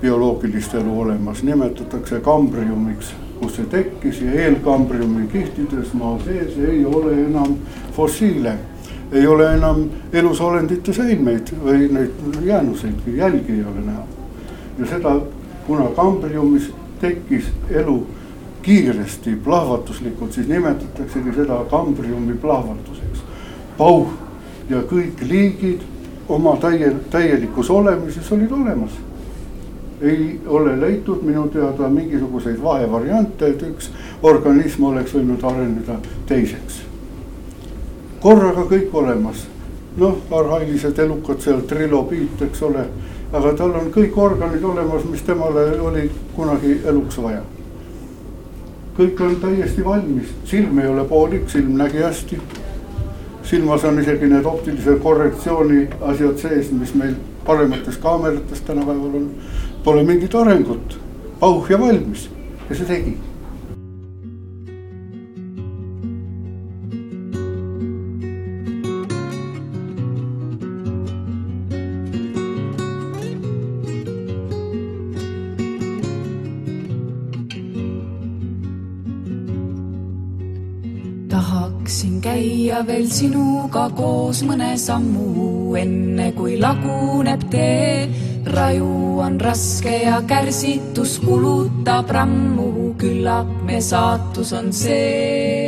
bioloogilist 0.00 0.74
elu 0.74 1.00
olemas, 1.00 1.42
nimetatakse 1.42 2.20
kambriumiks 2.20 3.14
kus 3.44 3.58
see 3.58 3.66
tekkis 3.68 4.20
ja 4.24 4.32
eelkambriumi 4.46 5.26
kihtides 5.32 5.92
maa 5.92 6.16
sees 6.24 6.56
ei 6.58 6.84
ole 6.84 7.12
enam 7.26 7.56
fossiile. 7.92 8.58
ei 9.12 9.26
ole 9.26 9.54
enam 9.54 9.84
elusolendite 10.12 10.92
säilmeid 10.92 11.52
või 11.64 11.90
neid 11.92 12.38
jäänuseid, 12.42 13.04
jälgi 13.06 13.52
ei 13.52 13.64
ole 13.64 13.84
näha. 13.84 14.02
ja 14.78 14.86
seda, 14.86 15.20
kuna 15.66 15.84
kambriumis 15.96 16.70
tekkis 17.00 17.52
elu 17.70 18.06
kiiresti, 18.62 19.36
plahvatuslikult, 19.44 20.32
siis 20.32 20.48
nimetataksegi 20.48 21.34
seda 21.36 21.64
kambriumi 21.70 22.34
plahvatuseks. 22.34 23.24
pauh 23.78 24.08
ja 24.68 24.80
kõik 24.80 25.20
liigid 25.28 25.84
oma 26.28 26.56
täie, 26.56 26.94
täielikus 27.10 27.70
olemises 27.70 28.32
olid 28.32 28.52
olemas. 28.52 28.96
Ei 30.04 30.40
ole 30.46 30.80
leitud 30.80 31.22
minu 31.22 31.46
teada 31.48 31.88
mingisuguseid 31.88 32.62
vahevariante, 32.62 33.46
et 33.46 33.62
üks 33.62 33.90
organism 34.22 34.84
oleks 34.90 35.14
võinud 35.14 35.44
areneda 35.44 35.98
teiseks. 36.26 36.82
korraga 38.20 38.64
kõik 38.68 38.94
olemas, 38.96 39.46
noh, 40.00 40.16
arhailised 40.32 40.98
elukad 40.98 41.40
seal, 41.44 41.60
trilobiit, 41.68 42.42
eks 42.42 42.62
ole, 42.62 42.86
aga 43.32 43.52
tal 43.58 43.74
on 43.80 43.90
kõik 43.92 44.16
organid 44.18 44.64
olemas, 44.64 45.04
mis 45.10 45.22
temale 45.22 45.66
oli 45.80 46.10
kunagi 46.36 46.80
eluks 46.84 47.18
vaja. 47.18 47.42
kõik 48.96 49.20
on 49.20 49.36
täiesti 49.42 49.84
valmis, 49.84 50.28
silm 50.44 50.78
ei 50.78 50.86
ole 50.86 51.04
poolik, 51.04 51.48
silm 51.50 51.74
nägi 51.78 51.98
hästi. 51.98 52.38
Silmas 53.44 53.84
on 53.84 54.00
isegi 54.00 54.28
need 54.30 54.46
optilise 54.48 54.96
korrektsiooni 55.02 55.84
asjad 56.00 56.38
sees, 56.40 56.72
mis 56.72 56.94
meil 56.94 57.14
paremates 57.44 57.98
kaamerates 58.00 58.64
tänapäeval 58.64 59.20
on. 59.20 59.30
Pole 59.84 60.02
mingit 60.04 60.34
arengut, 60.34 60.98
pauh 61.40 61.70
ja 61.70 61.80
valmis. 61.80 62.30
Ja 62.70 62.76
see 62.76 62.88
tegi 62.88 63.18
veel 82.86 83.06
sinuga 83.10 83.88
koos 83.96 84.42
mõne 84.46 84.74
sammu, 84.80 85.74
enne 85.80 86.30
kui 86.36 86.58
laguneb 86.60 87.48
tee 87.52 88.08
raju 88.54 89.20
on 89.24 89.40
raske 89.40 89.94
ja 90.04 90.20
kärsitus 90.28 91.18
kulutab 91.24 92.10
rammu, 92.12 92.94
küllap 93.00 93.48
me 93.66 93.80
saatus 93.80 94.52
on 94.52 94.72
see. 94.72 95.63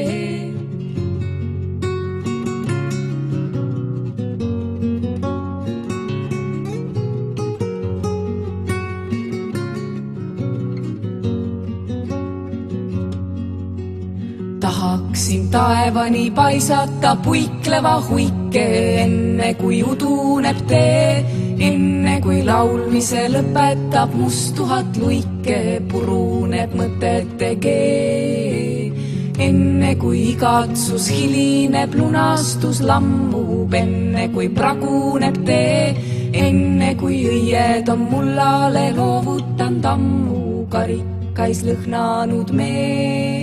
Taevani 16.07 16.31
paisata 16.31 17.17
puikleva 17.17 18.01
huike, 18.09 18.67
enne 19.03 19.55
kui 19.59 19.83
uduneb 19.83 20.59
tee 20.69 21.25
enne 21.59 22.21
kui 22.23 22.43
laulmise 22.47 23.27
lõpetab 23.33 24.15
must 24.15 24.55
tuhat 24.55 24.97
luike, 24.97 25.83
puruneb 25.91 26.75
mõtete 26.79 27.57
kee. 27.59 28.93
enne 29.39 29.97
kui 29.99 30.31
igatsus 30.31 31.09
hilineb, 31.11 31.95
lunastus 31.95 32.81
lammub, 32.81 33.75
enne 33.75 34.29
kui 34.33 34.49
praguneb 34.49 35.43
tee, 35.45 35.95
enne 36.33 36.95
kui 36.95 37.19
õied 37.27 37.91
on 37.91 38.07
mullale 38.11 38.93
loovutanud 38.95 39.85
ammu, 39.85 40.69
karikais 40.71 41.65
lõhnanud 41.67 42.55
mee 42.55 43.36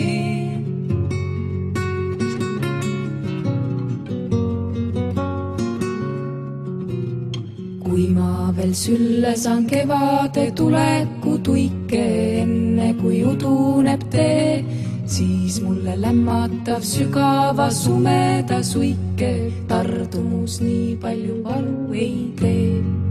veel 8.63 8.73
sülle 8.73 9.35
saan 9.35 9.65
kevade 9.67 10.51
tuleku 10.55 11.35
tuike, 11.43 12.03
enne 12.43 12.93
kui 13.01 13.19
uduneb 13.27 14.07
tee, 14.13 14.63
siis 15.05 15.59
mulle 15.65 15.97
lämmatav 15.99 16.85
sügava 16.87 17.67
sumeda 17.71 18.63
suike, 18.63 19.33
tardumus 19.67 20.61
nii 20.63 20.95
palju 21.03 21.41
valu 21.43 21.91
ei 21.91 22.19
tee 22.39 23.02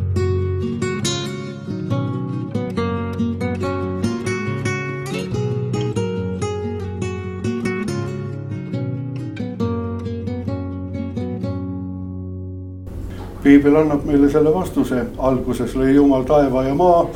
piibel 13.42 13.76
annab 13.76 14.04
meile 14.06 14.30
selle 14.30 14.54
vastuse, 14.54 15.04
alguses 15.18 15.74
lõi 15.74 15.94
jumal 15.96 16.24
taeva 16.28 16.64
ja 16.64 16.74
maa 16.74 17.06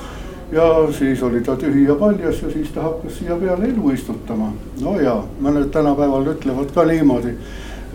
ja 0.52 0.92
siis 0.92 1.22
oli 1.22 1.40
ta 1.40 1.56
tühi 1.56 1.84
ja 1.84 1.94
paljas 1.94 2.42
ja 2.42 2.50
siis 2.50 2.70
ta 2.74 2.82
hakkas 2.82 3.18
siia 3.18 3.36
peale 3.36 3.64
elu 3.64 3.90
istutama. 3.90 4.52
no 4.80 5.00
ja 5.00 5.22
mõned 5.42 5.70
tänapäeval 5.70 6.26
ütlevad 6.34 6.72
ka 6.74 6.84
niimoodi, 6.84 7.34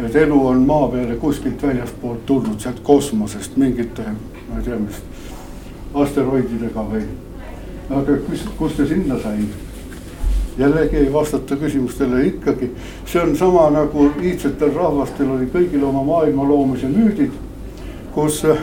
et 0.06 0.15
elu 0.15 0.48
on 0.48 0.65
maa 0.67 0.88
peale 0.88 1.15
kuskilt 1.15 1.63
väljastpoolt 1.63 2.26
tulnud, 2.26 2.60
sealt 2.60 2.80
kosmosest 2.84 3.58
mingite, 3.58 4.04
ma 4.50 4.60
ei 4.60 4.63
tea, 4.63 4.80
mis 4.80 5.02
asteroididega 5.94 6.86
või. 6.91 7.04
aga 7.89 8.17
kus, 8.28 8.48
kust 8.58 8.78
ta 8.78 8.86
sinna 8.86 9.20
sai? 9.20 9.38
jällegi 10.58 10.98
ei 10.98 11.13
vastata 11.13 11.56
küsimustele 11.56 12.26
ikkagi, 12.26 12.72
see 13.06 13.22
on 13.22 13.36
sama 13.36 13.70
nagu 13.70 14.12
iidsetel 14.22 14.74
rahvastel 14.76 15.32
oli 15.32 15.48
kõigil 15.54 15.84
oma 15.84 16.04
maailma 16.04 16.44
loomise 16.48 16.88
müüdid 16.91 17.32
kus 18.13 18.45
äh, 18.45 18.58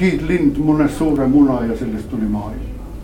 hiidlind 0.00 0.56
munes 0.58 0.98
suure 0.98 1.26
muna 1.26 1.64
ja 1.66 1.76
sellest 1.76 2.10
tuli 2.10 2.26
maailm. 2.28 2.60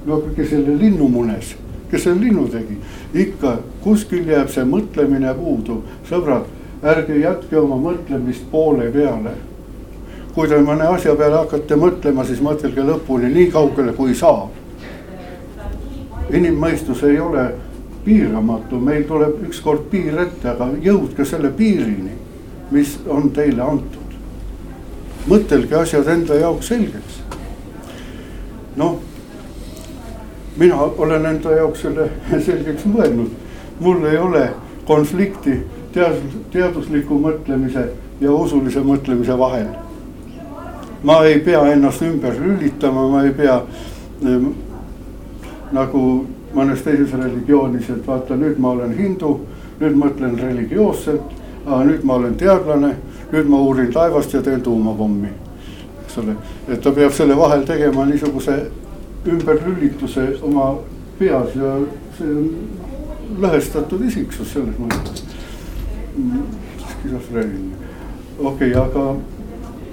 no 0.06 0.22
kes 0.36 0.50
selle 0.50 0.78
linnu 0.78 1.08
munes, 1.08 1.56
kes 1.90 2.04
selle 2.04 2.20
linnu 2.20 2.48
tegi, 2.48 2.78
ikka 3.14 3.58
kuskil 3.84 4.28
jääb 4.28 4.48
see 4.48 4.64
mõtlemine 4.64 5.34
puudu, 5.36 5.82
sõbrad, 6.08 6.48
ärge 6.82 7.18
jätke 7.20 7.58
oma 7.60 7.76
mõtlemist 7.90 8.48
poole 8.50 8.90
peale. 8.90 9.36
kui 10.34 10.48
te 10.48 10.58
mõne 10.62 10.86
asja 10.88 11.14
peale 11.14 11.36
hakkate 11.36 11.76
mõtlema, 11.76 12.24
siis 12.24 12.40
mõtelge 12.40 12.82
lõpuni 12.86 13.32
nii 13.34 13.50
kaugele, 13.50 13.92
kui 13.92 14.14
saab. 14.14 14.48
inimmõistus 16.30 17.02
ei 17.02 17.20
ole 17.20 17.54
piiramatu, 18.04 18.80
meil 18.80 19.04
tuleb 19.04 19.42
ükskord 19.48 19.90
piir 19.90 20.18
ette, 20.18 20.48
aga 20.48 20.70
jõudke 20.82 21.24
selle 21.24 21.50
piirini, 21.50 22.12
mis 22.70 22.98
on 23.08 23.30
teile 23.30 23.62
antud 23.62 23.99
mõtelge 25.30 25.76
asjad 25.78 26.08
enda 26.08 26.34
jaoks 26.34 26.68
selgeks. 26.72 27.20
noh, 28.76 28.98
mina 30.56 30.76
olen 30.76 31.26
enda 31.26 31.52
jaoks 31.56 31.84
selle 31.86 32.08
selgeks 32.46 32.86
mõelnud, 32.86 33.30
mul 33.80 34.04
ei 34.10 34.18
ole 34.18 34.48
konflikti 34.86 35.60
teadus, 35.92 36.40
teadusliku 36.52 37.18
mõtlemise 37.18 37.86
ja 38.20 38.32
usulise 38.32 38.80
mõtlemise 38.80 39.38
vahel. 39.38 39.68
ma 41.02 41.22
ei 41.24 41.38
pea 41.40 41.62
ennast 41.72 42.02
ümber 42.02 42.34
lülitama, 42.40 43.08
ma 43.08 43.22
ei 43.24 43.30
pea 43.32 43.56
äh, 43.56 44.50
nagu 45.72 46.26
mõnes 46.54 46.82
teises 46.82 47.12
religioonis, 47.14 47.90
et 47.90 48.06
vaata, 48.06 48.36
nüüd 48.36 48.58
ma 48.58 48.74
olen 48.74 48.92
hindu, 48.98 49.36
nüüd 49.80 49.94
mõtlen 49.96 50.34
religioosselt, 50.38 51.36
nüüd 51.86 52.02
ma 52.04 52.16
olen 52.18 52.34
teadlane 52.34 52.96
nüüd 53.32 53.48
ma 53.48 53.60
uurin 53.62 53.92
taevast 53.92 54.32
ja 54.34 54.42
teen 54.42 54.62
tuumapommi. 54.62 55.28
eks 56.04 56.18
ole, 56.18 56.34
et 56.68 56.80
ta 56.82 56.92
peab 56.92 57.12
selle 57.14 57.36
vahel 57.36 57.62
tegema 57.66 58.04
niisuguse 58.04 58.56
ümberlülituse 59.26 60.26
oma 60.42 60.74
peas 61.18 61.54
ja 61.54 61.74
see 62.18 62.30
on 62.36 62.48
lõhestatud 63.40 64.06
isiksus 64.08 64.52
selles 64.52 64.78
mõttes. 64.80 65.24
skisofreeniline, 66.90 67.76
okei 68.38 68.74
okay,, 68.74 68.82
aga 68.82 69.14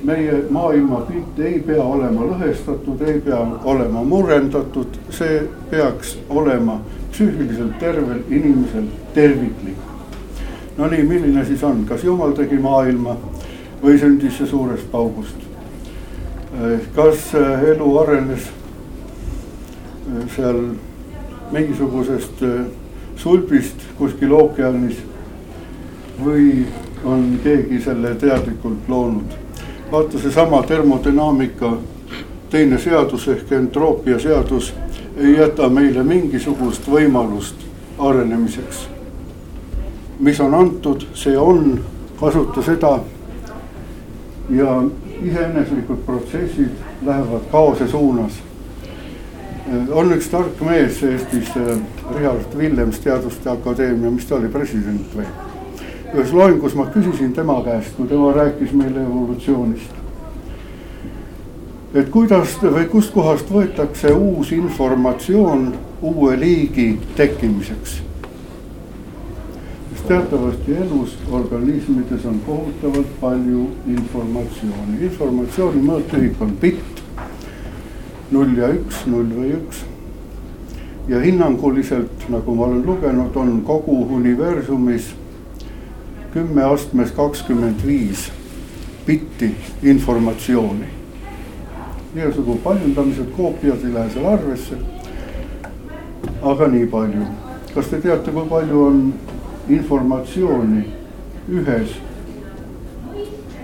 meie 0.07 0.43
maailmapilt 0.49 1.39
ei 1.39 1.59
pea 1.67 1.83
olema 1.83 2.25
lõhestatud, 2.31 3.01
ei 3.07 3.19
pea 3.21 3.39
olema 3.63 4.03
murendatud, 4.03 4.97
see 5.09 5.43
peaks 5.69 6.17
olema 6.29 6.79
psüühiliselt 7.11 7.77
tervel 7.79 8.23
inimesel 8.29 8.89
terviklik 9.13 9.86
no 10.77 10.87
nii, 10.87 11.03
milline 11.03 11.45
siis 11.45 11.63
on, 11.63 11.85
kas 11.85 12.03
jumal 12.03 12.31
tegi 12.37 12.59
maailma 12.61 13.17
või 13.81 13.97
sündis 13.99 14.37
see 14.37 14.49
suurest 14.49 14.91
paugust? 14.91 15.45
kas 16.95 17.33
äh, 17.35 17.63
elu 17.73 17.87
arenes 17.99 18.47
äh, 18.47 20.23
seal 20.35 20.61
mingisugusest 21.51 22.41
äh, 22.43 22.63
sulbist 23.15 23.83
kuskil 23.97 24.31
ookeanis 24.33 24.97
või 26.23 26.65
on 27.05 27.35
keegi 27.43 27.81
selle 27.83 28.15
teadlikult 28.15 28.89
loonud? 28.89 29.37
vaata, 29.91 30.19
seesama 30.19 30.63
termodünaamika 30.63 31.77
teine 32.49 32.79
seadus 32.79 33.27
ehk 33.27 33.51
entroopia 33.51 34.19
seadus 34.19 34.73
ei 35.17 35.37
jäta 35.37 35.69
meile 35.69 36.03
mingisugust 36.03 36.87
võimalust 36.89 37.67
arenemiseks 37.99 38.87
mis 40.19 40.39
on 40.39 40.53
antud, 40.53 41.05
see 41.13 41.37
on, 41.37 41.79
kasuta 42.19 42.61
seda. 42.61 42.99
ja 44.49 44.83
iseeneslikud 45.23 45.97
protsessid 46.05 46.69
lähevad 47.05 47.41
kaose 47.51 47.87
suunas. 47.87 48.31
on 49.91 50.13
üks 50.13 50.29
tark 50.31 50.61
mees 50.61 51.03
Eestis, 51.03 51.49
Richard 52.15 52.55
Willems, 52.55 52.99
Teaduste 52.99 53.49
Akadeemia, 53.49 54.11
mis 54.11 54.25
ta 54.25 54.35
oli, 54.35 54.47
president 54.47 55.15
või? 55.15 55.27
ühes 56.13 56.31
loengus 56.33 56.75
ma 56.75 56.85
küsisin 56.85 57.33
tema 57.35 57.59
käest, 57.65 57.95
kui 57.97 58.07
tema 58.07 58.31
rääkis 58.33 58.71
meile 58.73 59.03
evolutsioonist. 59.03 59.91
et 61.93 62.09
kuidas 62.09 62.57
või 62.63 62.87
kustkohast 62.87 63.51
võetakse 63.51 64.13
uus 64.13 64.51
informatsioon 64.51 65.73
uue 66.01 66.39
liigi 66.39 66.99
tekkimiseks 67.15 68.06
teatavasti 70.07 70.75
elus 70.75 71.17
organismides 71.31 72.25
on 72.25 72.39
kohutavalt 72.45 73.19
palju 73.21 73.67
informatsiooni. 73.87 75.01
informatsiooni 75.01 75.81
mõõtühik 75.83 76.41
on 76.41 76.53
bitt, 76.61 77.01
null 78.31 78.57
ja 78.57 78.71
üks, 78.71 79.03
null 79.05 79.27
või 79.35 79.51
üks. 79.57 79.83
ja 81.07 81.19
hinnanguliselt, 81.23 82.29
nagu 82.29 82.55
ma 82.55 82.65
olen 82.65 82.85
lugenud, 82.85 83.35
on 83.35 83.61
kogu 83.67 84.01
universumis 84.15 85.13
kümme 86.33 86.63
astmes 86.63 87.11
kakskümmend 87.11 87.85
viis 87.85 88.29
bitti 89.07 89.55
informatsiooni. 89.83 90.85
igasugu 92.15 92.55
paljundamised, 92.63 93.31
koopiad 93.37 93.83
ei 93.83 93.93
lähe 93.93 94.09
seal 94.09 94.25
arvesse. 94.25 94.75
aga 96.41 96.67
nii 96.67 96.85
palju. 96.85 97.25
kas 97.75 97.87
te 97.87 98.01
teate, 98.01 98.31
kui 98.31 98.49
palju 98.49 98.85
on 98.85 99.13
informatsiooni 99.69 100.83
ühes, 101.49 101.95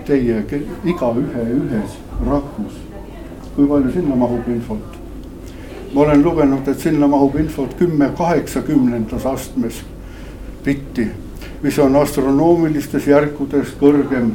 teie, 0.06 0.42
igaühe 0.84 1.46
ühes 1.58 1.96
rakus. 2.26 2.80
kui 3.56 3.68
palju 3.68 3.92
sinna 3.92 4.16
mahub 4.16 4.48
infot? 4.48 4.98
ma 5.94 6.00
olen 6.00 6.22
lugenud, 6.22 6.68
et 6.68 6.80
sinna 6.80 7.06
mahub 7.06 7.36
infot 7.38 7.76
kümme 7.78 8.10
kaheksakümnendas 8.18 9.26
astmes 9.26 9.82
bitti, 10.64 11.08
mis 11.62 11.78
on 11.78 11.96
astronoomilistes 11.96 13.06
järkudes 13.06 13.76
kõrgem 13.80 14.32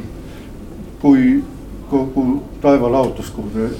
kui 1.00 1.42
kogu 1.90 2.42
taevalaotus, 2.62 3.30
kuhu 3.30 3.50
te 3.54 3.70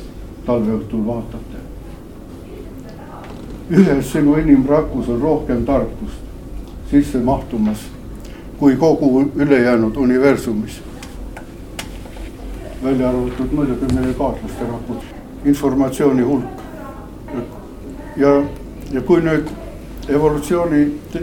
talveõhtul 0.47 1.07
vaatate. 1.07 1.59
ühes 3.71 4.13
sinu 4.13 4.35
inimrakus 4.39 5.09
on 5.09 5.21
rohkem 5.23 5.65
tarkust 5.65 6.30
sisse 6.91 7.19
mahtumas 7.19 7.87
kui 8.61 8.77
kogu 8.77 9.31
ülejäänud 9.37 9.97
universumis. 9.97 10.83
välja 12.85 13.09
arvatud 13.09 13.53
muidugi 13.53 13.95
meie 13.95 14.15
kaaslaste 14.15 14.65
rahvus, 14.65 15.05
informatsiooni 15.45 16.23
hulk. 16.23 16.45
ja, 18.17 18.43
ja 18.93 19.01
kui 19.01 19.21
nüüd 19.21 19.49
evolutsiooni 20.09 20.93
te 21.13 21.23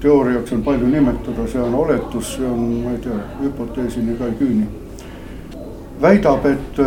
teooriaks 0.00 0.52
on 0.52 0.62
palju 0.62 0.86
nimetada, 0.86 1.46
see 1.46 1.60
on 1.60 1.74
oletus, 1.74 2.34
see 2.34 2.46
on, 2.46 2.60
ma 2.84 2.90
ei 2.90 2.98
tea, 2.98 3.18
hüpoteesini 3.42 4.16
ka 4.18 4.24
ei 4.24 4.32
küüni. 4.38 4.66
väidab, 6.02 6.46
et, 6.46 6.80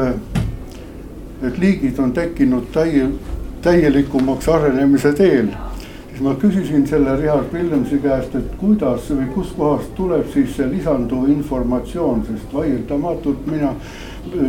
et 1.47 1.57
liigid 1.57 1.99
on 1.99 2.13
tekkinud 2.13 2.71
täie, 2.73 3.09
täielikumaks 3.61 4.49
arenemise 4.49 5.13
teel 5.13 5.53
siis 6.13 6.21
ma 6.21 6.35
küsisin 6.35 6.87
selle 6.87 7.15
Richard 7.17 7.53
Williamsi 7.53 7.97
käest, 7.97 8.35
et 8.35 8.51
kuidas 8.59 9.07
või 9.09 9.25
kuskohast 9.33 9.95
tuleb 9.97 10.27
siis 10.29 10.51
see 10.55 10.67
lisanduv 10.69 11.25
informatsioon, 11.33 12.21
sest 12.27 12.53
vaieldamatult 12.53 13.47
mina, 13.49 13.71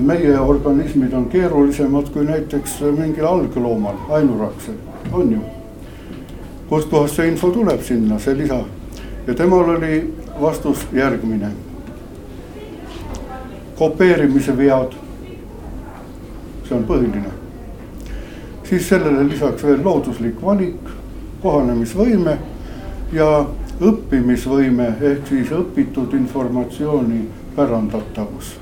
meie 0.04 0.34
organismid 0.38 1.12
on 1.16 1.24
keerulisemad 1.32 2.10
kui 2.12 2.26
näiteks 2.28 2.82
mingil 2.98 3.24
algloomal, 3.24 3.96
ainuraksel, 4.12 4.76
on 5.12 5.32
ju. 5.32 5.40
kustkohast 6.68 7.16
see 7.16 7.28
info 7.32 7.50
tuleb 7.50 7.80
sinna, 7.82 8.18
see 8.18 8.36
lisa 8.36 8.60
ja 9.26 9.34
temal 9.34 9.76
oli 9.76 10.14
vastus 10.40 10.86
järgmine. 10.92 11.48
kopeerimise 13.78 14.56
vead, 14.56 14.92
see 16.68 16.76
on 16.76 16.84
põhiline. 16.84 17.32
siis 18.64 18.88
sellele 18.88 19.28
lisaks 19.28 19.64
veel 19.64 19.80
looduslik 19.84 20.42
valik 20.42 20.83
kohanemisvõime 21.44 22.38
ja 23.12 23.44
õppimisvõime 23.84 24.86
ehk 25.00 25.26
siis 25.28 25.50
õpitud 25.52 26.14
informatsiooni 26.16 27.24
pärandatavus. 27.56 28.54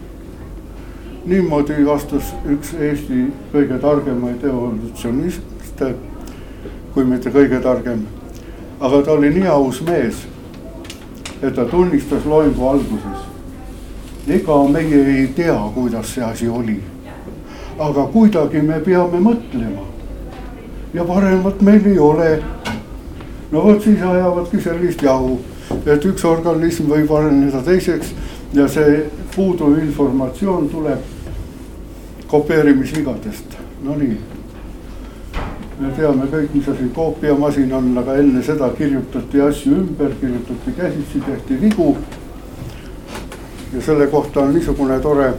niimoodi 1.27 1.85
vastas 1.87 2.33
üks 2.51 2.73
Eesti 2.75 3.27
kõige 3.53 3.79
targemaid 3.79 4.43
evolutsioniste, 4.45 5.95
kui 6.95 7.05
mitte 7.05 7.31
kõige 7.31 7.61
targem. 7.63 8.07
aga 8.81 9.03
ta 9.03 9.13
oli 9.13 9.31
nii 9.31 9.47
aus 9.47 9.81
mees, 9.83 10.27
et 11.43 11.55
ta 11.55 11.65
tunnistas 11.65 12.27
loengu 12.27 12.69
alguses. 12.69 13.23
ega 14.27 14.57
meie 14.69 15.05
ei 15.19 15.27
tea, 15.27 15.59
kuidas 15.75 16.15
see 16.15 16.25
asi 16.25 16.49
oli. 16.49 16.81
aga 17.79 18.07
kuidagi 18.07 18.63
me 18.63 18.81
peame 18.81 19.21
mõtlema 19.21 19.87
ja 20.95 21.05
paremat 21.05 21.63
meil 21.63 21.87
ei 21.87 21.99
ole 21.99 22.43
no 23.53 23.65
vot 23.65 23.83
siis 23.83 24.03
ajavadki 24.03 24.61
sellist 24.61 25.03
jahu, 25.03 25.39
et 25.87 26.05
üks 26.09 26.25
organism 26.25 26.89
võib 26.93 27.11
areneda 27.13 27.61
teiseks 27.65 28.13
ja 28.57 28.69
see 28.69 29.03
puuduv 29.35 29.79
informatsioon 29.81 30.69
tuleb 30.73 31.11
kopeerimisvigadest, 32.33 33.59
no 33.85 33.97
nii. 34.01 34.17
me 35.83 35.91
teame 35.97 36.29
kõik, 36.33 36.55
mis 36.55 36.69
asi 36.69 36.89
koopiamasin 36.95 37.73
on, 37.77 37.91
aga 38.01 38.17
enne 38.23 38.43
seda 38.45 38.71
kirjutati 38.79 39.41
asju 39.41 39.73
ümber, 39.83 40.15
kirjutati 40.21 40.73
käsitsi, 40.77 41.21
tehti 41.27 41.61
vigu. 41.61 41.97
ja 43.73 43.83
selle 43.83 44.07
kohta 44.07 44.41
on 44.41 44.55
niisugune 44.55 45.01
tore 45.01 45.33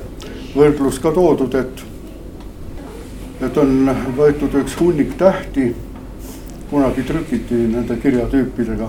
võrdlus 0.56 0.99
ka 1.02 1.12
toodud, 1.12 1.56
et, 1.56 1.82
et 3.41 3.58
on 3.58 3.89
võetud 4.17 4.62
üks 4.62 4.78
hunnik 4.80 5.17
tähti 5.17 5.71
kunagi 6.73 7.03
trükiti 7.03 7.53
nende 7.53 7.99
kirjatüüpidega, 8.01 8.88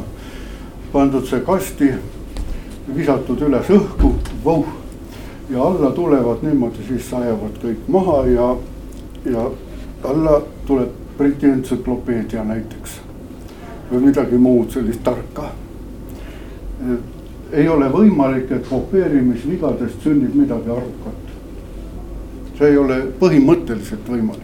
pandud 0.92 1.26
see 1.28 1.42
kasti, 1.44 1.90
visatud 2.96 3.42
üles 3.44 3.68
õhku, 3.68 4.14
vauh. 4.44 4.70
ja 5.50 5.60
alla 5.60 5.90
tulevad 5.92 6.40
niimoodi, 6.46 6.86
siis 6.88 7.10
sajavad 7.10 7.58
kõik 7.60 7.82
maha 7.92 8.22
ja, 8.30 8.46
ja 9.28 9.42
alla 10.08 10.38
tuleb 10.66 11.02
Briti 11.18 11.46
entsüklopeedia 11.46 12.44
näiteks. 12.44 12.96
või 13.90 14.00
midagi 14.06 14.40
muud 14.40 14.72
sellist 14.72 15.04
tarka. 15.04 15.50
ei 17.52 17.68
ole 17.68 17.92
võimalik, 17.92 18.50
et 18.50 18.68
kopeerimisvigadest 18.68 20.00
sünnib 20.02 20.34
midagi 20.34 20.70
arukat. 20.70 21.36
see 22.58 22.68
ei 22.70 22.76
ole 22.76 22.98
põhimõtteliselt 23.20 24.08
võimalik 24.08 24.43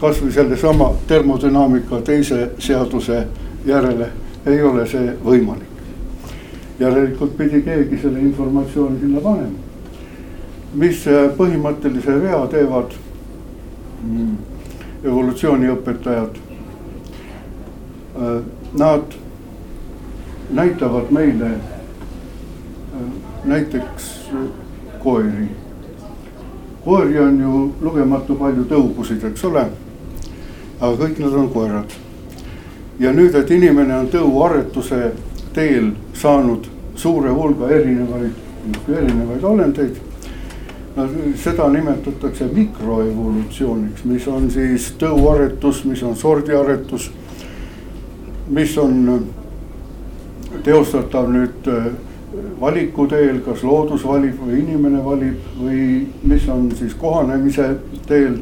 kasvõi 0.00 0.32
sellesama 0.32 0.92
termodünaamika 1.06 2.00
teise 2.00 2.50
seaduse 2.58 3.26
järele 3.66 4.08
ei 4.46 4.62
ole 4.62 4.86
see 4.86 5.14
võimalik. 5.24 5.66
järelikult 6.78 7.36
pidi 7.36 7.62
keegi 7.62 7.98
selle 8.02 8.20
informatsiooni 8.20 9.00
sinna 9.00 9.20
panema. 9.20 9.58
mis 10.74 11.04
põhimõttelise 11.36 12.22
vea 12.22 12.46
teevad 12.46 12.94
mm, 14.02 14.36
evolutsiooniõpetajad? 15.04 16.38
Äh, 18.18 18.42
nad 18.78 19.02
näitavad 20.50 21.10
meile 21.10 21.46
äh, 21.46 21.60
näiteks 23.44 24.30
koeri. 24.98 25.48
koeri 26.84 27.18
on 27.18 27.40
ju 27.40 27.74
lugematu 27.80 28.34
palju 28.34 28.64
tõugusid, 28.64 29.24
eks 29.24 29.44
ole 29.44 29.66
aga 30.80 30.94
kõik 30.96 31.18
nad 31.18 31.34
on 31.34 31.48
koerad. 31.50 31.94
ja 32.98 33.12
nüüd, 33.12 33.34
et 33.34 33.50
inimene 33.50 33.94
on 33.94 34.08
tõuaretuse 34.10 35.12
teel 35.54 35.92
saanud 36.14 36.66
suure 36.98 37.30
hulga 37.30 37.70
erinevaid, 37.70 38.34
erinevaid 38.88 39.44
olendeid. 39.44 39.96
no 40.96 41.06
seda 41.36 41.68
nimetatakse 41.68 42.48
mikroevolutsiooniks, 42.52 44.04
mis 44.04 44.26
on 44.28 44.50
siis 44.50 44.92
tõuaretus, 44.98 45.84
mis 45.84 46.02
on 46.02 46.16
sordiaretus, 46.16 47.10
mis 48.48 48.78
on 48.78 49.26
teostatav 50.64 51.28
nüüd 51.30 51.68
äh, 51.70 51.90
valiku 52.60 53.06
teel, 53.06 53.40
kas 53.46 53.62
loodus 53.62 54.04
valib 54.06 54.40
või 54.42 54.62
inimene 54.62 55.04
valib 55.04 55.58
või 55.60 55.82
mis 56.22 56.48
on 56.48 56.70
siis 56.76 56.94
kohanemise 56.98 57.76
teel 58.08 58.40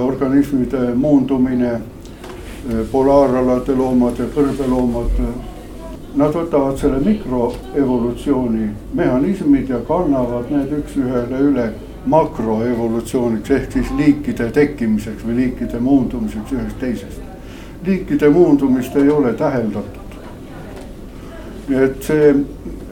organismide 0.00 0.94
muundumine, 0.94 1.80
polaaralade 2.92 3.74
loomad 3.76 4.18
ja 4.18 4.28
kõrbeloomad. 4.34 5.18
Nad 6.14 6.36
võtavad 6.36 6.78
selle 6.78 7.00
mikroevolutsiooni 7.02 8.68
mehhanismid 8.94 9.72
ja 9.72 9.80
kannavad 9.88 10.52
need 10.54 10.70
üks-ühele 10.78 11.40
üle 11.48 11.66
makroevolutsiooniks 12.06 13.50
ehk 13.50 13.72
siis 13.72 13.90
liikide 13.96 14.50
tekkimiseks 14.52 15.24
või 15.24 15.36
liikide 15.36 15.80
muundumiseks 15.80 16.52
ühest 16.52 16.78
teisest. 16.80 17.20
liikide 17.86 18.28
muundumist 18.28 18.96
ei 18.96 19.10
ole 19.10 19.32
täheldatud. 19.32 20.14
nii 21.68 21.82
et 21.84 22.02
see 22.02 22.34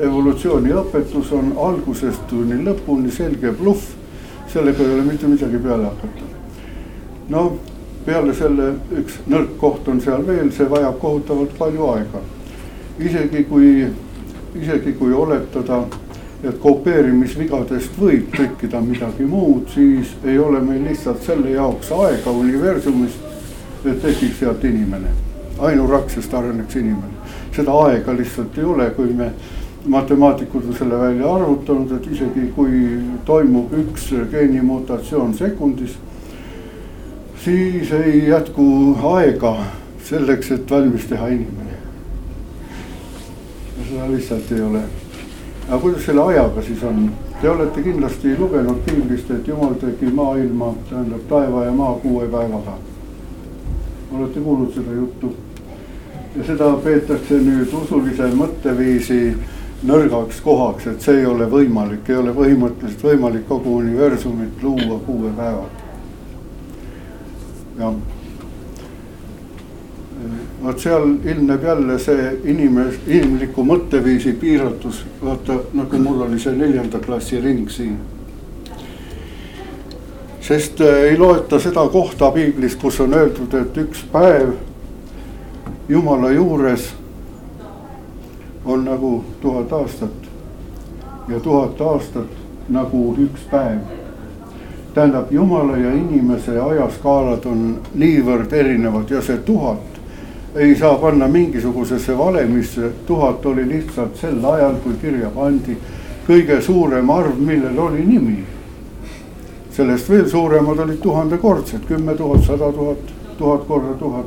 evolutsiooniõpetus 0.01 1.33
on 1.33 1.53
algusest 1.57 2.29
kuni 2.31 2.65
lõpuni 2.65 3.11
selge 3.11 3.53
bluff, 3.53 3.93
sellega 4.49 4.83
ei 4.83 4.95
ole 4.95 5.03
mitte 5.03 5.27
midagi 5.27 5.59
peale 5.59 5.85
hakata. 5.85 6.32
No 7.33 7.43
peale 8.07 8.35
selle 8.35 8.73
üks 8.99 9.19
nõrk 9.31 9.57
koht 9.61 9.89
on 9.89 10.01
seal 10.05 10.25
veel, 10.27 10.51
see 10.53 10.69
vajab 10.71 10.99
kohutavalt 11.01 11.59
palju 11.59 11.91
aega. 11.95 12.23
isegi 12.99 13.45
kui, 13.49 13.87
isegi 14.59 14.93
kui 14.99 15.13
oletada 15.17 15.85
et 16.43 16.59
kopeerimisvigadest 16.59 17.99
võib 18.03 18.33
tekkida 18.35 18.81
midagi 18.83 19.25
muud, 19.27 19.69
siis 19.71 20.11
ei 20.27 20.39
ole 20.43 20.61
meil 20.65 20.83
lihtsalt 20.89 21.23
selle 21.23 21.53
jaoks 21.55 21.93
aega 21.95 22.35
universumis, 22.35 23.19
et 23.85 24.01
tekiks 24.03 24.41
sealt 24.43 24.65
inimene. 24.65 25.13
ainuraksest 25.63 26.33
areneks 26.35 26.75
inimene, 26.75 27.35
seda 27.55 27.75
aega 27.85 28.15
lihtsalt 28.17 28.57
ei 28.59 28.65
ole, 28.65 28.89
kui 28.97 29.13
me, 29.15 29.29
matemaatikud 29.87 30.65
on 30.67 30.75
selle 30.75 30.99
välja 30.99 31.35
arvutanud, 31.35 31.93
et 31.93 32.07
isegi 32.11 32.49
kui 32.57 32.81
toimub 33.25 33.71
üks 33.79 34.09
geenimutatsioon 34.33 35.35
sekundis, 35.39 35.95
siis 37.45 37.93
ei 37.93 38.29
jätku 38.29 38.97
aega 39.15 39.57
selleks, 40.05 40.51
et 40.51 40.71
valmis 40.71 41.07
teha 41.11 41.29
inimene. 41.29 41.79
seda 43.89 44.11
lihtsalt 44.11 44.53
ei 44.53 44.61
ole 44.61 44.83
aga 45.69 45.79
kuidas 45.79 46.05
selle 46.05 46.23
ajaga 46.23 46.63
siis 46.63 46.83
on? 46.83 47.11
Te 47.41 47.51
olete 47.51 47.83
kindlasti 47.83 48.37
lugenud 48.39 48.85
piiblist, 48.87 49.31
et 49.35 49.49
jumal 49.49 49.73
tegi 49.81 50.11
maailma, 50.15 50.69
tähendab 50.91 51.25
taeva 51.29 51.65
ja 51.65 51.73
maa 51.73 51.95
kuue 52.03 52.27
päevaga. 52.31 52.77
olete 54.13 54.41
kuulnud 54.41 54.75
seda 54.75 54.93
juttu? 54.93 55.35
ja 56.37 56.45
seda 56.45 56.71
peetakse 56.85 57.39
nüüd 57.41 57.73
usulise 57.83 58.29
mõtteviisi 58.37 59.21
nõrgaks 59.87 60.41
kohaks, 60.41 60.87
et 60.87 61.01
see 61.01 61.19
ei 61.21 61.27
ole 61.27 61.49
võimalik, 61.51 62.09
ei 62.09 62.17
ole 62.17 62.33
põhimõtteliselt 62.37 63.05
võimalik 63.05 63.49
kogu 63.49 63.77
universumit 63.77 64.63
luua 64.63 64.99
kuue 65.07 65.33
päevaga. 65.37 65.82
Jah. 67.79 67.95
Vot 70.63 70.79
seal 70.79 71.09
ilmneb 71.25 71.65
jälle 71.65 71.99
see 71.99 72.33
inimes-, 72.45 73.01
inimliku 73.07 73.65
mõtteviisi 73.67 74.33
piiratus, 74.39 75.03
vaata 75.23 75.59
nagu 75.75 75.99
mul 75.99 76.21
oli 76.29 76.39
see 76.39 76.55
neljanda 76.57 77.01
klassi 77.03 77.41
ring 77.41 77.71
siin. 77.71 77.99
sest 80.43 80.81
äh, 80.81 81.05
ei 81.11 81.19
loeta 81.19 81.59
seda 81.63 81.85
kohta 81.89 82.31
piiblis, 82.31 82.75
kus 82.77 83.01
on 83.01 83.15
öeldud, 83.15 83.55
et 83.55 83.77
üks 83.79 84.03
päev 84.13 84.55
jumala 85.89 86.31
juures 86.31 86.89
on 88.65 88.85
nagu 88.85 89.25
tuhat 89.41 89.73
aastat. 89.73 90.31
Ja 91.29 91.41
tuhat 91.41 91.81
aastat 91.81 92.29
nagu 92.69 93.15
üks 93.19 93.47
päev 93.51 94.02
tähendab, 94.95 95.33
jumala 95.33 95.77
ja 95.77 95.91
inimese 95.95 96.59
ajaskaalad 96.61 97.47
on 97.47 97.63
niivõrd 97.95 98.53
erinevad 98.53 99.11
ja 99.11 99.23
see 99.23 99.39
tuhat 99.47 99.93
ei 100.55 100.77
saa 100.77 100.95
panna 101.01 101.29
mingisugusesse 101.29 102.19
valemisse, 102.19 102.91
tuhat 103.07 103.47
oli 103.47 103.69
lihtsalt 103.69 104.17
sel 104.17 104.45
ajal, 104.45 104.75
kui 104.85 104.93
kirja 105.01 105.31
pandi 105.33 105.77
kõige 106.27 106.61
suurem 106.61 107.11
arv, 107.11 107.39
millel 107.39 107.79
oli 107.79 108.05
nimi. 108.07 108.45
sellest 109.73 110.09
veel 110.11 110.29
suuremad 110.29 110.79
olid 110.79 110.99
tuhandekordsed, 111.01 111.87
kümme 111.89 112.15
tuhat, 112.15 112.45
sada 112.45 112.73
tuhat, 112.73 112.99
tuhat 113.39 113.67
korda 113.67 113.95
tuhat. 113.95 114.27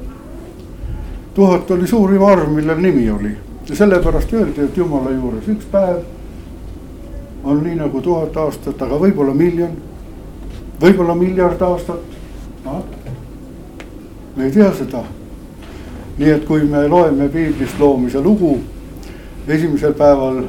tuhat 1.36 1.72
oli 1.72 1.88
suurim 1.88 2.24
arv, 2.24 2.50
millel 2.50 2.78
nimi 2.78 3.10
oli 3.10 3.38
ja 3.70 3.76
sellepärast 3.76 4.34
öeldi, 4.34 4.62
et 4.62 4.78
jumala 4.78 5.12
juures 5.12 5.48
üks 5.48 5.66
päev 5.72 6.02
on 7.44 7.64
nii 7.64 7.76
nagu 7.76 8.02
tuhat 8.02 8.38
aastat, 8.38 8.82
aga 8.82 8.98
võib-olla 8.98 9.34
miljon, 9.34 9.78
võib-olla 10.82 11.16
miljard 11.16 11.62
aastat. 11.62 12.02
me 14.36 14.44
ei 14.44 14.52
tea 14.52 14.74
seda 14.74 15.04
nii 16.18 16.32
et 16.32 16.46
kui 16.48 16.64
me 16.64 16.88
loeme 16.88 17.28
piiblist 17.30 17.80
loomise 17.80 18.22
lugu 18.24 18.58
esimesel 19.48 19.94
päeval, 19.94 20.44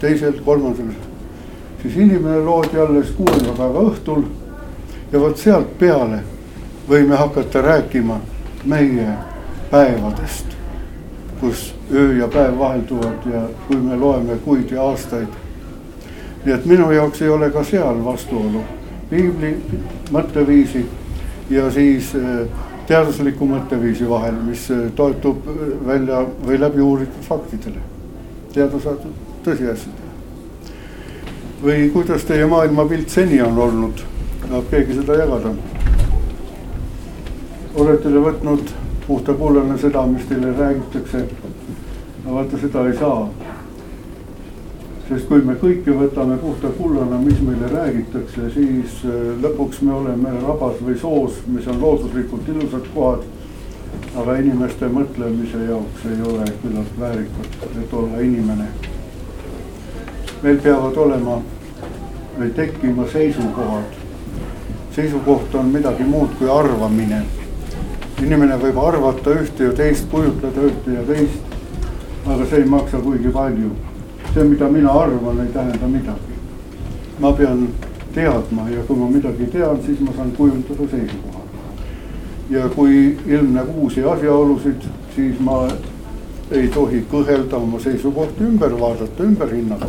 teisel, 0.00 0.38
kolmandal, 0.44 0.94
siis 1.82 1.96
inimene 1.96 2.40
loodi 2.44 2.80
alles 2.80 3.12
kuuenda 3.16 3.52
päeva 3.56 3.84
õhtul. 3.90 4.24
ja 5.12 5.20
vot 5.20 5.36
sealt 5.36 5.78
peale 5.78 6.22
võime 6.88 7.16
hakata 7.16 7.60
rääkima 7.62 8.16
meie 8.64 9.06
päevadest, 9.70 10.56
kus 11.40 11.74
öö 11.92 12.16
ja 12.16 12.28
päev 12.28 12.58
vahelduvad 12.58 13.26
ja 13.32 13.42
kui 13.68 13.76
me 13.76 13.96
loeme 13.96 14.36
kuid 14.44 14.70
ja 14.70 14.82
aastaid. 14.82 15.28
nii 16.44 16.54
et 16.54 16.64
minu 16.66 16.90
jaoks 16.90 17.22
ei 17.22 17.28
ole 17.28 17.50
ka 17.50 17.64
seal 17.64 18.04
vastuolu 18.04 18.64
piibli 19.12 19.52
mõtteviisi 20.12 20.86
ja 21.52 21.66
siis 21.70 22.14
äh, 22.16 22.46
teadusliku 22.88 23.46
mõtteviisi 23.48 24.08
vahel, 24.08 24.38
mis 24.46 24.68
äh, 24.72 24.86
toetub 24.96 25.44
äh, 25.52 25.58
välja 25.86 26.22
või 26.46 26.60
läbi 26.60 26.80
uuritud 26.80 27.26
faktidele, 27.28 27.82
saadud 28.54 29.12
tõsiasjadele. 29.44 30.00
või 31.62 31.90
kuidas 31.92 32.24
teie 32.24 32.46
maailmapilt 32.46 33.12
seni 33.12 33.42
on 33.42 33.58
olnud, 33.58 34.00
tahab 34.46 34.70
keegi 34.70 34.98
seda 35.00 35.20
jagada? 35.20 35.54
olete 37.74 38.08
te 38.08 38.24
võtnud 38.26 38.72
puhta 39.06 39.34
kullana 39.34 39.76
seda, 39.78 40.06
mis 40.06 40.24
teile 40.28 40.56
räägitakse? 40.56 41.26
no 42.24 42.34
vaata, 42.34 42.64
seda 42.64 42.88
ei 42.88 42.96
saa 42.96 43.28
sest 45.12 45.28
kui 45.28 45.42
me 45.44 45.54
kõike 45.60 45.92
võtame 45.92 46.38
puhta 46.40 46.70
kullana, 46.78 47.18
mis 47.20 47.40
meile 47.44 47.68
räägitakse, 47.68 48.48
siis 48.54 49.00
äh, 49.04 49.18
lõpuks 49.42 49.82
me 49.84 49.92
oleme 49.98 50.32
rabas 50.40 50.78
või 50.80 50.96
soos, 51.00 51.42
mis 51.52 51.68
on 51.68 51.80
looduslikult 51.82 52.48
ilusad 52.48 52.88
kohad. 52.94 53.30
aga 54.16 54.34
inimeste 54.40 54.88
mõtlemise 54.88 55.58
jaoks 55.68 56.04
ei 56.08 56.22
ole 56.28 56.44
küllalt 56.62 56.94
väärikad, 57.00 57.66
et 57.82 57.92
olla 57.92 58.20
inimene. 58.20 58.66
meil 60.42 60.58
peavad 60.62 60.96
olema 60.96 61.42
või 62.38 62.50
tekkima 62.56 63.06
seisukohad. 63.12 64.00
seisukoht 64.96 65.54
on 65.54 65.66
midagi 65.66 66.04
muud 66.04 66.28
kui 66.38 66.48
arvamine. 66.48 67.22
inimene 68.22 68.56
võib 68.56 68.84
arvata 68.86 69.30
ühte 69.30 69.64
ja 69.64 69.72
teist, 69.72 70.10
kujutleda 70.10 70.60
ühte 70.60 70.92
ja 70.92 71.02
teist, 71.02 71.56
aga 72.26 72.46
see 72.46 72.58
ei 72.58 72.64
maksa 72.64 72.98
kuigi 72.98 73.28
palju 73.28 73.91
see, 74.34 74.44
mida 74.44 74.68
mina 74.68 74.90
arvan, 74.90 75.40
ei 75.40 75.52
tähenda 75.52 75.86
midagi. 75.86 76.32
ma 77.20 77.32
pean 77.32 77.68
teadma 78.14 78.68
ja 78.70 78.82
kui 78.82 78.96
ma 78.96 79.06
midagi 79.06 79.46
tean, 79.46 79.82
siis 79.86 80.00
ma 80.00 80.12
saan 80.16 80.32
kujundada 80.32 80.88
seisukoha. 80.90 81.42
ja 82.50 82.68
kui 82.68 83.18
ilmneb 83.26 83.68
uusi 83.76 84.04
asjaolusid, 84.04 84.88
siis 85.14 85.40
ma 85.40 85.68
ei 86.50 86.68
tohi 86.68 87.04
kõhelda 87.12 87.56
oma 87.56 87.80
seisukohti 87.80 88.44
ümber 88.44 88.80
vaadata, 88.80 89.24
ümber 89.24 89.54
hinnata. 89.54 89.86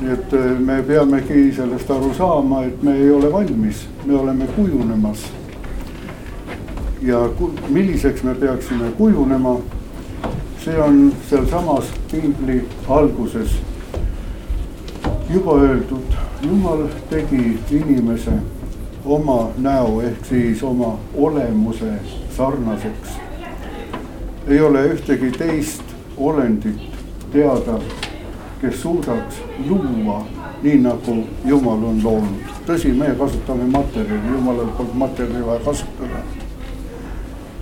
nii 0.00 0.12
et 0.12 0.34
äh, 0.34 0.58
me 0.58 0.82
peamegi 0.82 1.52
sellest 1.52 1.90
aru 1.90 2.14
saama, 2.14 2.64
et 2.64 2.82
me 2.82 2.96
ei 2.96 3.10
ole 3.10 3.32
valmis, 3.32 3.86
me 4.06 4.14
oleme 4.14 4.46
kujunemas. 4.56 5.26
ja 7.02 7.28
milliseks 7.68 8.22
me 8.22 8.34
peaksime 8.34 8.90
kujunema 8.98 9.58
see 10.68 10.78
on 10.78 11.12
sealsamas 11.30 11.84
piibli 12.10 12.64
alguses 12.88 13.50
juba 15.30 15.52
öeldud, 15.52 16.16
jumal 16.42 16.82
tegi 17.10 17.58
inimese 17.70 18.32
oma 19.04 19.48
näo 19.58 20.02
ehk 20.02 20.26
siis 20.28 20.62
oma 20.62 20.98
olemuse 21.14 21.92
sarnaseks. 22.36 23.08
ei 24.48 24.60
ole 24.60 24.82
ühtegi 24.88 25.30
teist 25.38 25.82
olendit 26.16 26.80
teada, 27.32 27.78
kes 28.60 28.82
suudaks 28.82 29.40
luua 29.68 30.26
nii 30.62 30.82
nagu 30.82 31.16
Jumal 31.44 31.84
on 31.84 32.02
loonud. 32.04 32.44
tõsi, 32.66 32.92
meie 32.92 33.14
kasutame 33.14 33.64
materjali, 33.64 34.34
Jumalal 34.34 34.68
polnud 34.76 34.94
materjali 34.94 35.46
vaja 35.46 35.60
kasutada. 35.64 36.20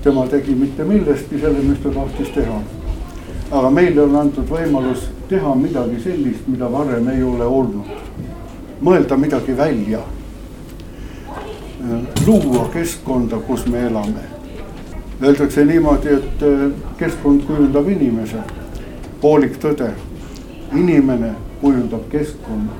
tema 0.03 0.27
tegi 0.27 0.55
mitte 0.55 0.85
millestki 0.85 1.39
selle, 1.41 1.63
mis 1.63 1.79
ta 1.79 1.91
tahtis 1.91 2.35
teha 2.35 2.61
aga 3.51 3.71
meile 3.71 4.03
on 4.03 4.17
antud 4.17 4.49
võimalus 4.51 5.07
teha 5.29 5.55
midagi 5.55 6.01
sellist, 6.03 6.47
mida 6.49 6.71
varem 6.73 7.09
ei 7.09 7.23
ole 7.23 7.45
olnud. 7.45 7.87
mõelda 8.81 9.17
midagi 9.17 9.57
välja. 9.57 10.01
luua 12.27 12.69
keskkonda, 12.73 13.37
kus 13.37 13.67
me 13.67 13.87
elame. 13.87 14.25
Öeldakse 15.23 15.65
niimoodi, 15.65 16.09
et 16.09 16.43
äh, 16.43 16.71
keskkond 16.99 17.43
kujundab 17.47 17.89
inimese. 17.89 18.39
poolik 19.21 19.59
tõde. 19.59 19.91
inimene 20.73 21.35
kujundab 21.61 22.09
keskkonda. 22.11 22.73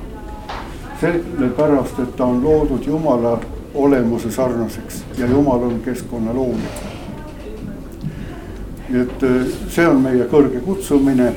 sellepärast, 1.01 1.99
et 1.99 2.15
ta 2.15 2.25
on 2.25 2.43
loodud 2.43 2.85
Jumala 2.85 3.39
olemuse 3.73 4.31
sarnaseks 4.31 5.03
ja 5.17 5.25
Jumal 5.27 5.63
on 5.63 5.79
keskkonna 5.85 6.33
looja. 6.33 6.96
Et 8.93 9.23
äh, 9.23 9.47
see 9.69 9.87
on 9.87 10.01
meie 10.01 10.27
kõrge 10.31 10.61
kutsumine. 10.63 11.33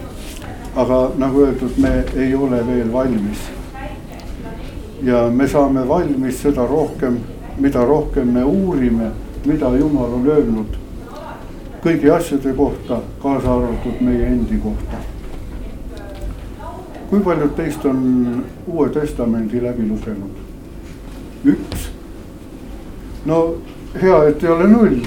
aga 0.77 1.11
nagu 1.19 1.41
öeldud, 1.43 1.79
me 1.83 2.05
ei 2.17 2.35
ole 2.35 2.61
veel 2.67 2.93
valmis. 2.93 3.49
ja 5.03 5.29
me 5.31 5.49
saame 5.49 5.89
valmis 5.89 6.43
seda 6.43 6.67
rohkem, 6.67 7.19
mida 7.59 7.85
rohkem 7.85 8.29
me 8.33 8.45
uurime, 8.45 9.11
mida 9.45 9.69
Jumal 9.77 10.15
on 10.15 10.27
öelnud 10.27 10.81
kõigi 11.83 12.11
asjade 12.13 12.53
kohta, 12.53 13.01
kaasa 13.23 13.55
arvatud 13.55 14.01
meie 14.01 14.27
endi 14.27 14.59
kohta. 14.63 14.97
kui 17.11 17.21
paljud 17.21 17.57
teist 17.57 17.85
on 17.85 18.45
Uue 18.67 18.89
Testamendi 18.89 19.63
läbi 19.63 19.89
lugenud? 19.89 20.37
üks. 21.45 21.89
no 23.27 23.57
hea, 24.03 24.23
et 24.29 24.45
ei 24.45 24.51
ole 24.51 24.69
null 24.69 25.01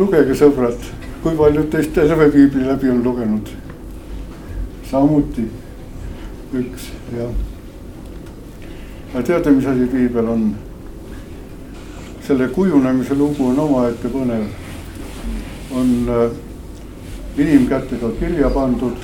lugege 0.00 0.34
sõbrad, 0.36 0.80
kui 1.22 1.36
paljud 1.36 1.68
teist 1.72 1.92
terve 1.94 2.30
piibli 2.32 2.64
läbi 2.66 2.90
on 2.90 3.02
lugenud? 3.04 3.50
samuti 4.90 5.44
üks, 6.56 6.88
jah. 7.14 7.30
aga 9.12 9.22
teate, 9.22 9.52
mis 9.54 9.68
asi 9.70 9.86
piibel 9.92 10.32
on? 10.32 10.48
selle 12.26 12.48
kujunemise 12.54 13.14
lugu 13.14 13.46
on 13.50 13.58
omaette 13.58 14.08
põnev. 14.10 14.48
on 15.74 15.92
äh, 16.08 16.30
inimkätega 17.38 18.10
kirja 18.18 18.50
pandud. 18.54 18.98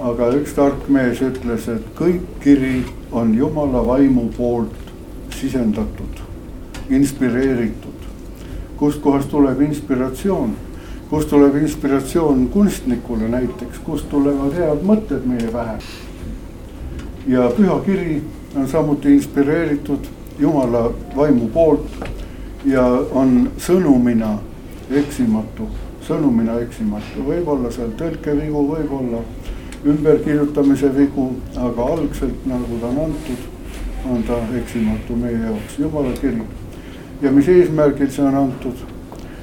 aga 0.00 0.32
üks 0.38 0.54
tark 0.54 0.88
mees 0.88 1.20
ütles, 1.22 1.68
et 1.68 1.86
kõik 1.98 2.24
kiri 2.42 2.84
on 3.12 3.34
jumala 3.34 3.82
vaimu 3.86 4.28
poolt 4.36 4.74
sisendatud, 5.34 6.20
inspireeritud. 6.90 7.97
Kustkohast 8.78 9.30
tuleb 9.30 9.60
inspiratsioon, 9.60 10.52
kust 11.10 11.28
tuleb 11.28 11.56
inspiratsioon 11.56 12.48
kunstnikule 12.48 13.28
näiteks, 13.28 13.78
kust 13.84 14.08
tulevad 14.10 14.54
head 14.54 14.84
mõtted 14.86 15.26
meie 15.26 15.50
pähe. 15.52 15.78
ja 17.26 17.50
püha 17.56 17.80
kiri 17.84 18.22
on 18.56 18.68
samuti 18.68 19.14
inspireeritud 19.14 20.06
jumala 20.38 20.90
vaimu 21.16 21.48
poolt 21.48 21.90
ja 22.64 22.84
on 23.12 23.50
sõnumina 23.58 24.38
eksimatu, 24.90 25.66
sõnumina 26.06 26.58
eksimatu, 26.62 27.24
võib-olla 27.26 27.70
seal 27.74 27.90
tõlkevigu, 27.98 28.62
võib-olla 28.70 29.22
ümberkirjutamise 29.86 30.90
vigu, 30.96 31.28
aga 31.56 31.90
algselt 31.94 32.46
nagu 32.46 32.80
ta 32.80 32.86
on 32.86 33.02
antud, 33.08 33.44
on 34.10 34.22
ta 34.26 34.40
eksimatu 34.58 35.16
meie 35.16 35.38
jaoks, 35.42 35.78
jumala 35.78 36.14
kiri. 36.20 36.42
Ja 37.22 37.32
mis 37.32 37.48
eesmärgil 37.48 38.10
see 38.10 38.24
on 38.24 38.34
antud? 38.34 38.84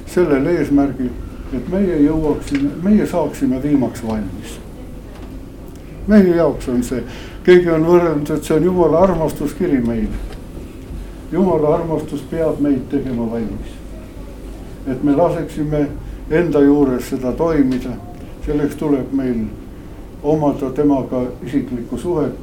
sellel 0.06 0.46
eesmärgil, 0.46 1.10
et 1.52 1.68
meie 1.68 1.98
jõuaksime, 2.00 2.70
meie 2.82 3.06
saaksime 3.06 3.62
viimaks 3.62 4.06
valmis. 4.06 4.58
meie 6.06 6.36
jaoks 6.36 6.68
on 6.68 6.82
see, 6.82 7.02
keegi 7.44 7.70
on 7.70 7.84
võrrelnud, 7.84 8.30
et 8.30 8.44
see 8.44 8.56
on 8.56 8.64
jumala 8.64 9.04
armastuskiri 9.08 9.82
meile 9.82 10.36
jumala 11.32 11.74
armastus 11.74 12.22
peab 12.30 12.60
meid 12.60 12.88
tegema 12.90 13.30
valmis. 13.30 13.74
et 14.86 15.02
me 15.04 15.16
laseksime 15.16 15.86
enda 16.30 16.60
juures 16.60 17.08
seda 17.10 17.32
toimida, 17.32 17.96
selleks 18.46 18.76
tuleb 18.78 19.12
meil 19.12 19.46
omada 20.22 20.70
temaga 20.70 21.24
isiklikku 21.46 21.98
suhet. 21.98 22.34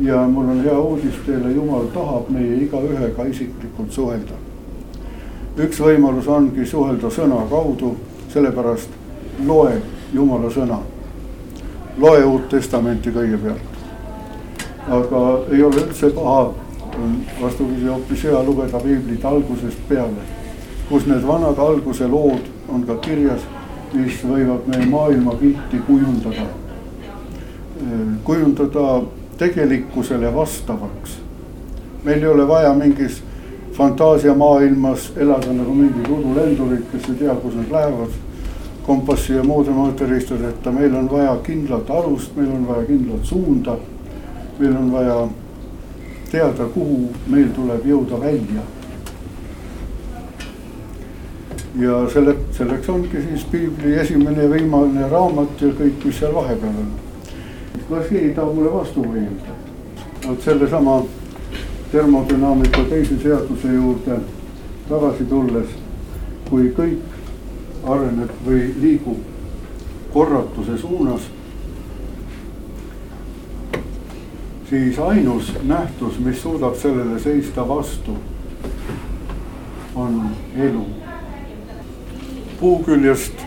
ja 0.00 0.26
mul 0.28 0.48
on 0.48 0.64
hea 0.64 0.78
uudis 0.78 1.18
teile, 1.26 1.52
jumal 1.52 1.86
tahab 1.94 2.28
meie 2.28 2.56
igaühega 2.64 3.24
isiklikult 3.24 3.92
suhelda. 3.92 4.41
Üks 5.56 5.80
võimalus 5.80 6.28
ongi 6.28 6.64
suhelda 6.66 7.10
sõna 7.10 7.42
kaudu, 7.50 7.96
sellepärast 8.32 8.88
loe 9.46 9.80
jumala 10.12 10.50
sõna. 10.50 10.78
loe 11.98 12.24
Uut 12.24 12.48
Testamenti 12.48 13.10
kõigepealt. 13.10 13.70
aga 14.88 15.40
ei 15.52 15.62
ole 15.62 15.76
üldse 15.76 16.10
paha 16.10 16.52
vastupidi 17.42 17.86
hoopis 17.86 18.24
hea 18.24 18.42
lugeda 18.42 18.80
piiblit 18.80 19.24
algusest 19.24 19.78
peale, 19.88 20.24
kus 20.88 21.06
need 21.06 21.22
vanad 21.26 21.58
alguse 21.58 22.08
lood 22.08 22.48
on 22.68 22.84
ka 22.86 22.96
kirjas, 22.96 23.40
mis 23.92 24.22
võivad 24.24 24.66
meie 24.66 24.86
maailmapilti 24.86 25.82
kujundada. 25.86 26.46
kujundada 28.24 29.02
tegelikkusele 29.38 30.34
vastavaks. 30.34 31.18
meil 32.04 32.22
ei 32.22 32.28
ole 32.28 32.48
vaja 32.48 32.74
mingis 32.74 33.22
fantaasiamaailmas 33.72 35.12
elada 35.16 35.52
nagu 35.52 35.74
mingid 35.74 36.10
udulendurid, 36.10 36.84
kes 36.92 37.08
ei 37.08 37.14
tea, 37.14 37.34
kus 37.34 37.54
nad 37.54 37.70
lähevad 37.72 38.20
kompassi 38.86 39.36
ja 39.36 39.44
muude 39.46 39.70
mõõteriistadeta, 39.70 40.72
meil 40.74 40.94
on 40.98 41.08
vaja 41.10 41.36
kindlat 41.46 41.90
alust, 41.90 42.34
meil 42.36 42.50
on 42.50 42.66
vaja 42.68 42.84
kindlat 42.86 43.24
suunda. 43.24 43.76
meil 44.58 44.76
on 44.76 44.92
vaja 44.92 45.28
teada, 46.30 46.64
kuhu 46.74 47.08
meil 47.26 47.48
tuleb 47.54 47.86
jõuda 47.86 48.20
välja. 48.20 48.62
ja 51.80 52.02
selle, 52.12 52.36
selleks 52.52 52.88
ongi 52.88 53.22
siis 53.28 53.44
piibli 53.44 53.94
esimene 53.96 54.42
ja 54.42 54.50
viimane 54.50 55.08
raamat 55.08 55.60
ja 55.60 55.68
kõik, 55.68 56.04
mis 56.04 56.18
seal 56.18 56.34
vahepeal 56.34 56.74
on. 56.84 56.92
keegi 58.08 58.34
tahab 58.34 58.54
mulle 58.54 58.72
vastu 58.72 59.02
vaielda? 59.08 59.56
vot 60.28 60.42
sellesama 60.42 61.02
termodünaamika 61.92 62.84
teise 62.90 63.18
seaduse 63.22 63.74
juurde 63.74 64.18
tagasi 64.88 65.24
tulles, 65.28 65.76
kui 66.48 66.70
kõik 66.76 67.84
areneb 67.84 68.32
või 68.46 68.66
liigub 68.80 70.12
korratuse 70.12 70.78
suunas 70.78 71.28
siis 74.72 74.98
ainus 74.98 75.52
nähtus, 75.62 76.18
mis 76.18 76.42
suudab 76.42 76.74
sellele 76.74 77.20
seista 77.20 77.68
vastu, 77.68 78.16
on 79.94 80.30
elu. 80.56 80.86
puu 82.60 82.78
küljest 82.86 83.44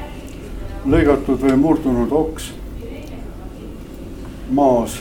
lõigatud 0.86 1.42
või 1.42 1.56
murdunud 1.58 2.12
oks 2.12 2.52
maas 4.52 5.00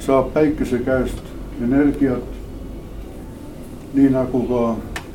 saab 0.00 0.32
päikese 0.34 0.78
käest 0.78 1.20
energiat, 1.62 2.35
nii 3.94 4.08
nagu 4.10 4.42
ka 4.48 4.62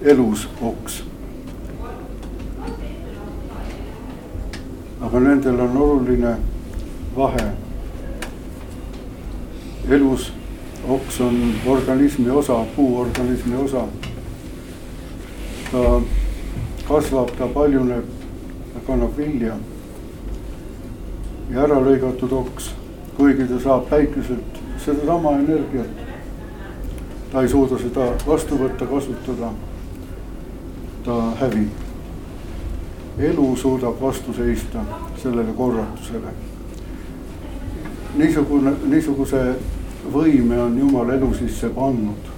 elus 0.02 0.48
oks. 0.62 1.04
aga 5.02 5.20
nendel 5.20 5.60
on 5.60 5.78
oluline 5.78 6.36
vahe 7.16 7.48
elus 9.90 10.32
oks 10.88 11.22
on 11.22 11.54
organismi 11.68 12.30
osa, 12.30 12.66
puuorganismi 12.76 13.56
osa. 13.56 13.84
ta 15.72 16.02
kasvab, 16.88 17.30
ta 17.38 17.48
paljuneb, 17.48 18.06
ta 18.74 18.80
kannab 18.88 19.18
vilja. 19.18 19.56
ja 21.52 21.64
ära 21.64 21.80
lõigatud 21.80 22.34
oks, 22.34 22.72
kuigi 23.18 23.48
ta 23.48 23.60
saab 23.60 23.90
päikeselt 23.90 24.62
sedasama 24.86 25.32
energiat, 25.40 26.01
ta 27.32 27.42
ei 27.42 27.50
suuda 27.50 27.78
seda 27.80 28.12
vastu 28.28 28.58
võtta, 28.60 28.86
kasutada. 28.86 29.52
ta 31.04 31.18
hävib. 31.40 31.70
elu 33.20 33.56
suudab 33.56 34.02
vastu 34.02 34.34
seista 34.34 34.86
sellele 35.18 35.54
korratusele 35.54 36.34
niisugune, 38.18 38.74
niisuguse 38.90 39.42
võime 40.12 40.60
on 40.62 40.78
Jumal 40.80 41.10
elu 41.16 41.32
sisse 41.40 41.70
pannud. 41.76 42.30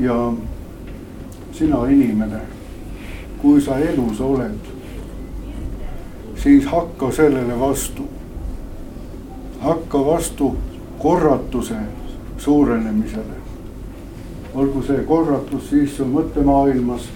ja 0.00 0.16
sina, 1.52 1.84
inimene, 1.86 2.40
kui 3.38 3.60
sa 3.60 3.76
elus 3.78 4.20
oled, 4.20 4.70
siis 6.42 6.66
hakka 6.66 7.12
sellele 7.12 7.58
vastu. 7.60 8.08
hakka 9.60 10.04
vastu 10.06 10.56
korratuse 10.98 11.78
suurenemisele. 12.42 13.40
olgu 14.54 14.82
see 14.82 15.04
korratus 15.08 15.70
siis 15.70 15.96
su 15.96 16.04
mõttemaailmas, 16.04 17.06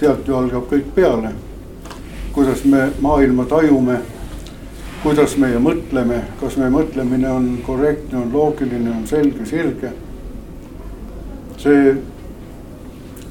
sealt 0.00 0.28
ju 0.28 0.36
algab 0.36 0.66
kõik 0.70 0.94
peale. 0.94 1.34
kuidas 2.32 2.64
me 2.64 2.90
maailma 3.00 3.44
tajume 3.44 4.00
kuidas 5.02 5.34
meie 5.36 5.58
mõtleme, 5.58 6.20
kas 6.40 6.56
meie 6.60 6.70
mõtlemine 6.70 7.30
on 7.30 7.46
korrektne, 7.66 8.20
on 8.20 8.30
loogiline, 8.32 8.90
on 8.90 9.06
selge, 9.06 9.46
sirge. 9.46 9.90
see 11.62 11.96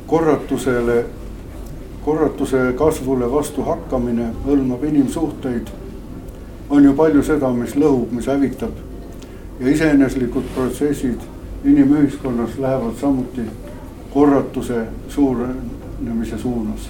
korratusele, 0.07 1.05
korratuse 2.03 2.73
kasvule 2.79 3.27
vastu 3.31 3.63
hakkamine 3.63 4.31
hõlmab 4.45 4.83
inimsuhteid. 4.83 5.71
on 6.69 6.83
ju 6.83 6.93
palju 6.93 7.23
seda, 7.23 7.49
mis 7.53 7.75
lõhub, 7.75 8.11
mis 8.11 8.27
hävitab. 8.27 8.90
Ja 9.61 9.69
iseeneslikud 9.69 10.43
protsessid 10.55 11.19
inimühiskonnas 11.63 12.57
lähevad 12.57 12.95
samuti 13.01 13.41
korratuse 14.13 14.87
suurenemise 15.09 16.37
suunas. 16.37 16.89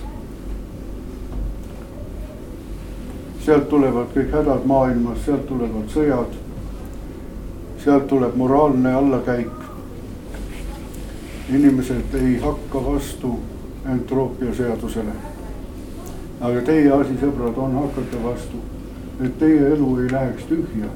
sealt 3.45 3.69
tulevad 3.69 4.11
kõik 4.15 4.31
hädad 4.31 4.65
maailmas, 4.65 5.25
sealt 5.25 5.47
tulevad 5.47 5.89
sõjad. 5.89 6.37
sealt 7.83 8.07
tuleb 8.07 8.35
moraalne 8.35 8.93
allakäik. 8.93 9.51
inimesed 11.53 12.13
ei 12.13 12.37
hakka 12.39 12.85
vastu 12.85 13.39
entroopia 13.91 14.55
seadusele. 14.55 15.15
aga 16.41 16.61
teie 16.61 16.91
asi, 16.91 17.13
sõbrad, 17.21 17.57
on 17.57 17.75
hakata 17.75 18.23
vastu, 18.23 18.57
et 19.25 19.39
teie 19.39 19.73
elu 19.73 19.97
ei 19.99 20.11
läheks 20.11 20.43
tühja 20.43 20.87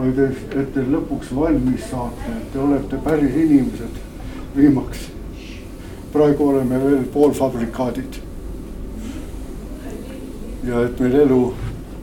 vaid 0.00 0.18
et 0.24 0.68
te 0.72 0.82
lõpuks 0.88 1.32
valmis 1.36 1.88
saate, 1.90 2.32
et 2.32 2.52
te 2.52 2.60
olete 2.62 3.00
päris 3.04 3.34
inimesed 3.36 3.98
viimaks. 4.56 5.08
praegu 6.12 6.46
oleme 6.48 6.78
veel 6.84 7.02
poolfabrikaadid. 7.12 8.16
ja 10.64 10.80
et 10.84 11.00
meil 11.00 11.14
elu 11.24 11.42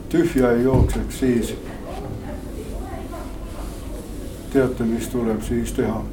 tühja 0.08 0.52
ei 0.52 0.62
jookseks, 0.62 1.18
siis 1.18 1.54
teate, 4.52 4.84
mis 4.84 5.08
tuleb 5.08 5.42
siis 5.42 5.72
teha. 5.72 6.04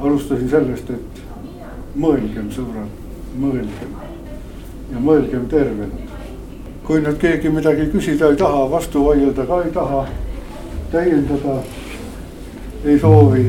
alustasin 0.00 0.48
sellest, 0.50 0.90
et 0.90 1.20
mõelgem, 1.96 2.48
sõbrad, 2.54 2.96
mõelgem 3.38 4.00
ja 4.92 4.98
mõelgem 4.98 5.46
tervelt 5.50 6.11
kui 6.86 6.98
nüüd 7.02 7.18
keegi 7.22 7.50
midagi 7.54 7.86
küsida 7.92 8.32
ei 8.32 8.36
taha, 8.38 8.64
vastu 8.70 9.04
vaielda 9.06 9.44
ka 9.46 9.60
ei 9.62 9.70
taha, 9.74 10.00
täiendada 10.90 11.54
ei 12.84 12.98
soovi, 12.98 13.44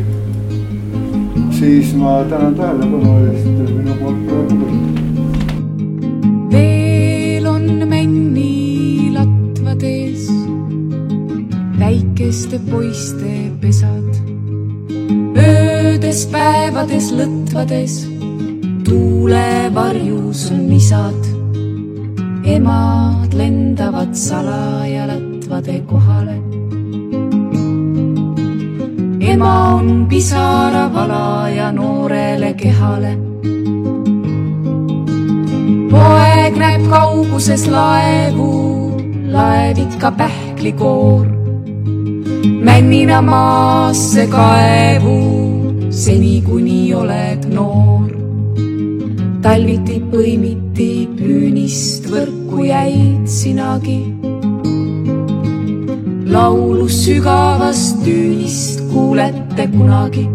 siis 1.57 1.95
ma 1.97 2.19
tänan 2.29 2.53
tähelepanu 2.59 3.15
eest, 3.31 3.49
minu 3.73 3.97
poolt 4.01 4.21
praegu 4.29 4.59
kõik. 4.61 4.85
veel 6.53 7.49
on 7.49 7.67
männi 7.89 9.09
latvades 9.17 10.29
väikeste 11.81 12.61
poiste 12.69 13.35
pesad, 13.61 14.23
öödes, 15.41 16.27
päevades, 16.31 17.13
lõtvades 17.17 18.01
tuulevarjus 18.85 20.51
on 20.53 20.67
isad 20.77 21.32
emad 22.45 23.33
lendavad 23.33 24.13
salaja 24.13 25.07
latvade 25.07 25.79
kohale. 25.87 26.37
ema 29.19 29.75
on 29.75 30.07
pisaravalaja 30.09 31.71
noorele 31.71 32.53
kehale. 32.53 33.17
poeg 35.91 36.53
näeb 36.63 36.83
kauguses 36.89 37.67
laevu, 37.67 38.51
laevid 39.31 39.99
ka 39.99 40.11
pähklikoor. 40.11 41.25
männina 42.63 43.21
maasse 43.21 44.27
kaevu, 44.27 45.19
seni 45.89 46.41
kuni 46.41 46.93
oled 46.93 47.47
noor 47.55 48.13
talviti 49.43 49.97
põimiti 50.11 50.89
püünist 51.17 52.02
võrku 52.53 52.65
jäid 52.69 53.25
sinagi. 53.27 54.13
laulu 56.33 56.87
sügavast 56.89 58.03
tüünist 58.05 58.81
kuulete 58.91 59.67
kunagi. 59.73 60.29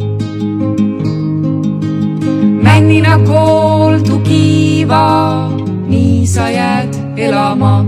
männina 2.63 3.19
kooldu 3.27 4.19
kiiva, 4.27 5.51
nii 5.89 6.27
sa 6.27 6.51
jääd 6.51 6.95
elama. 7.17 7.85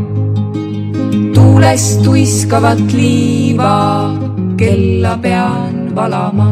tuulest 1.35 2.03
tuiskavat 2.03 2.93
liiva, 2.93 4.15
kella 4.57 5.19
pean 5.23 5.95
valama. 5.95 6.51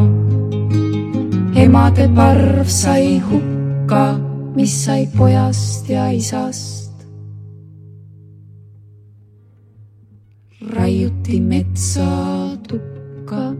emade 1.55 2.09
parv 2.15 2.67
sai 2.67 3.19
hukka 3.19 4.19
mis 4.55 4.83
sai 4.85 5.07
pojast 5.17 5.89
ja 5.89 6.11
isast. 6.11 6.68
Raiuti 11.29 11.39
metsa 11.39 12.57
tukka 12.67 13.53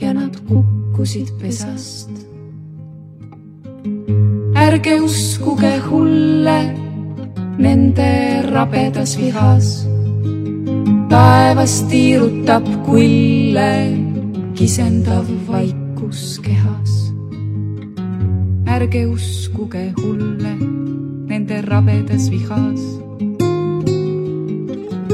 ja 0.00 0.14
nad 0.14 0.36
kukkusid 0.48 1.28
pesast. 1.40 2.10
ärge 4.54 5.00
uskuge 5.00 5.78
hulle 5.90 6.74
nende 7.58 8.42
rabedas 8.42 9.18
vihas. 9.18 9.88
taevas 11.08 11.82
tiirutab 11.90 12.64
kulle 12.86 13.98
kisendav 14.54 15.26
vaikus 15.48 16.38
kehas 16.38 17.12
ärge 18.66 19.06
uskuge 19.06 19.92
hulle 19.98 20.54
nende 21.28 21.62
rabedas 21.62 22.30
vihas. 22.30 22.80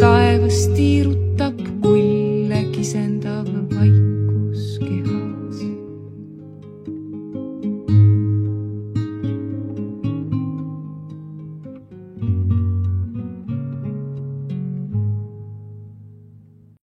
taevas 0.00 0.68
tiirutab 0.76 1.51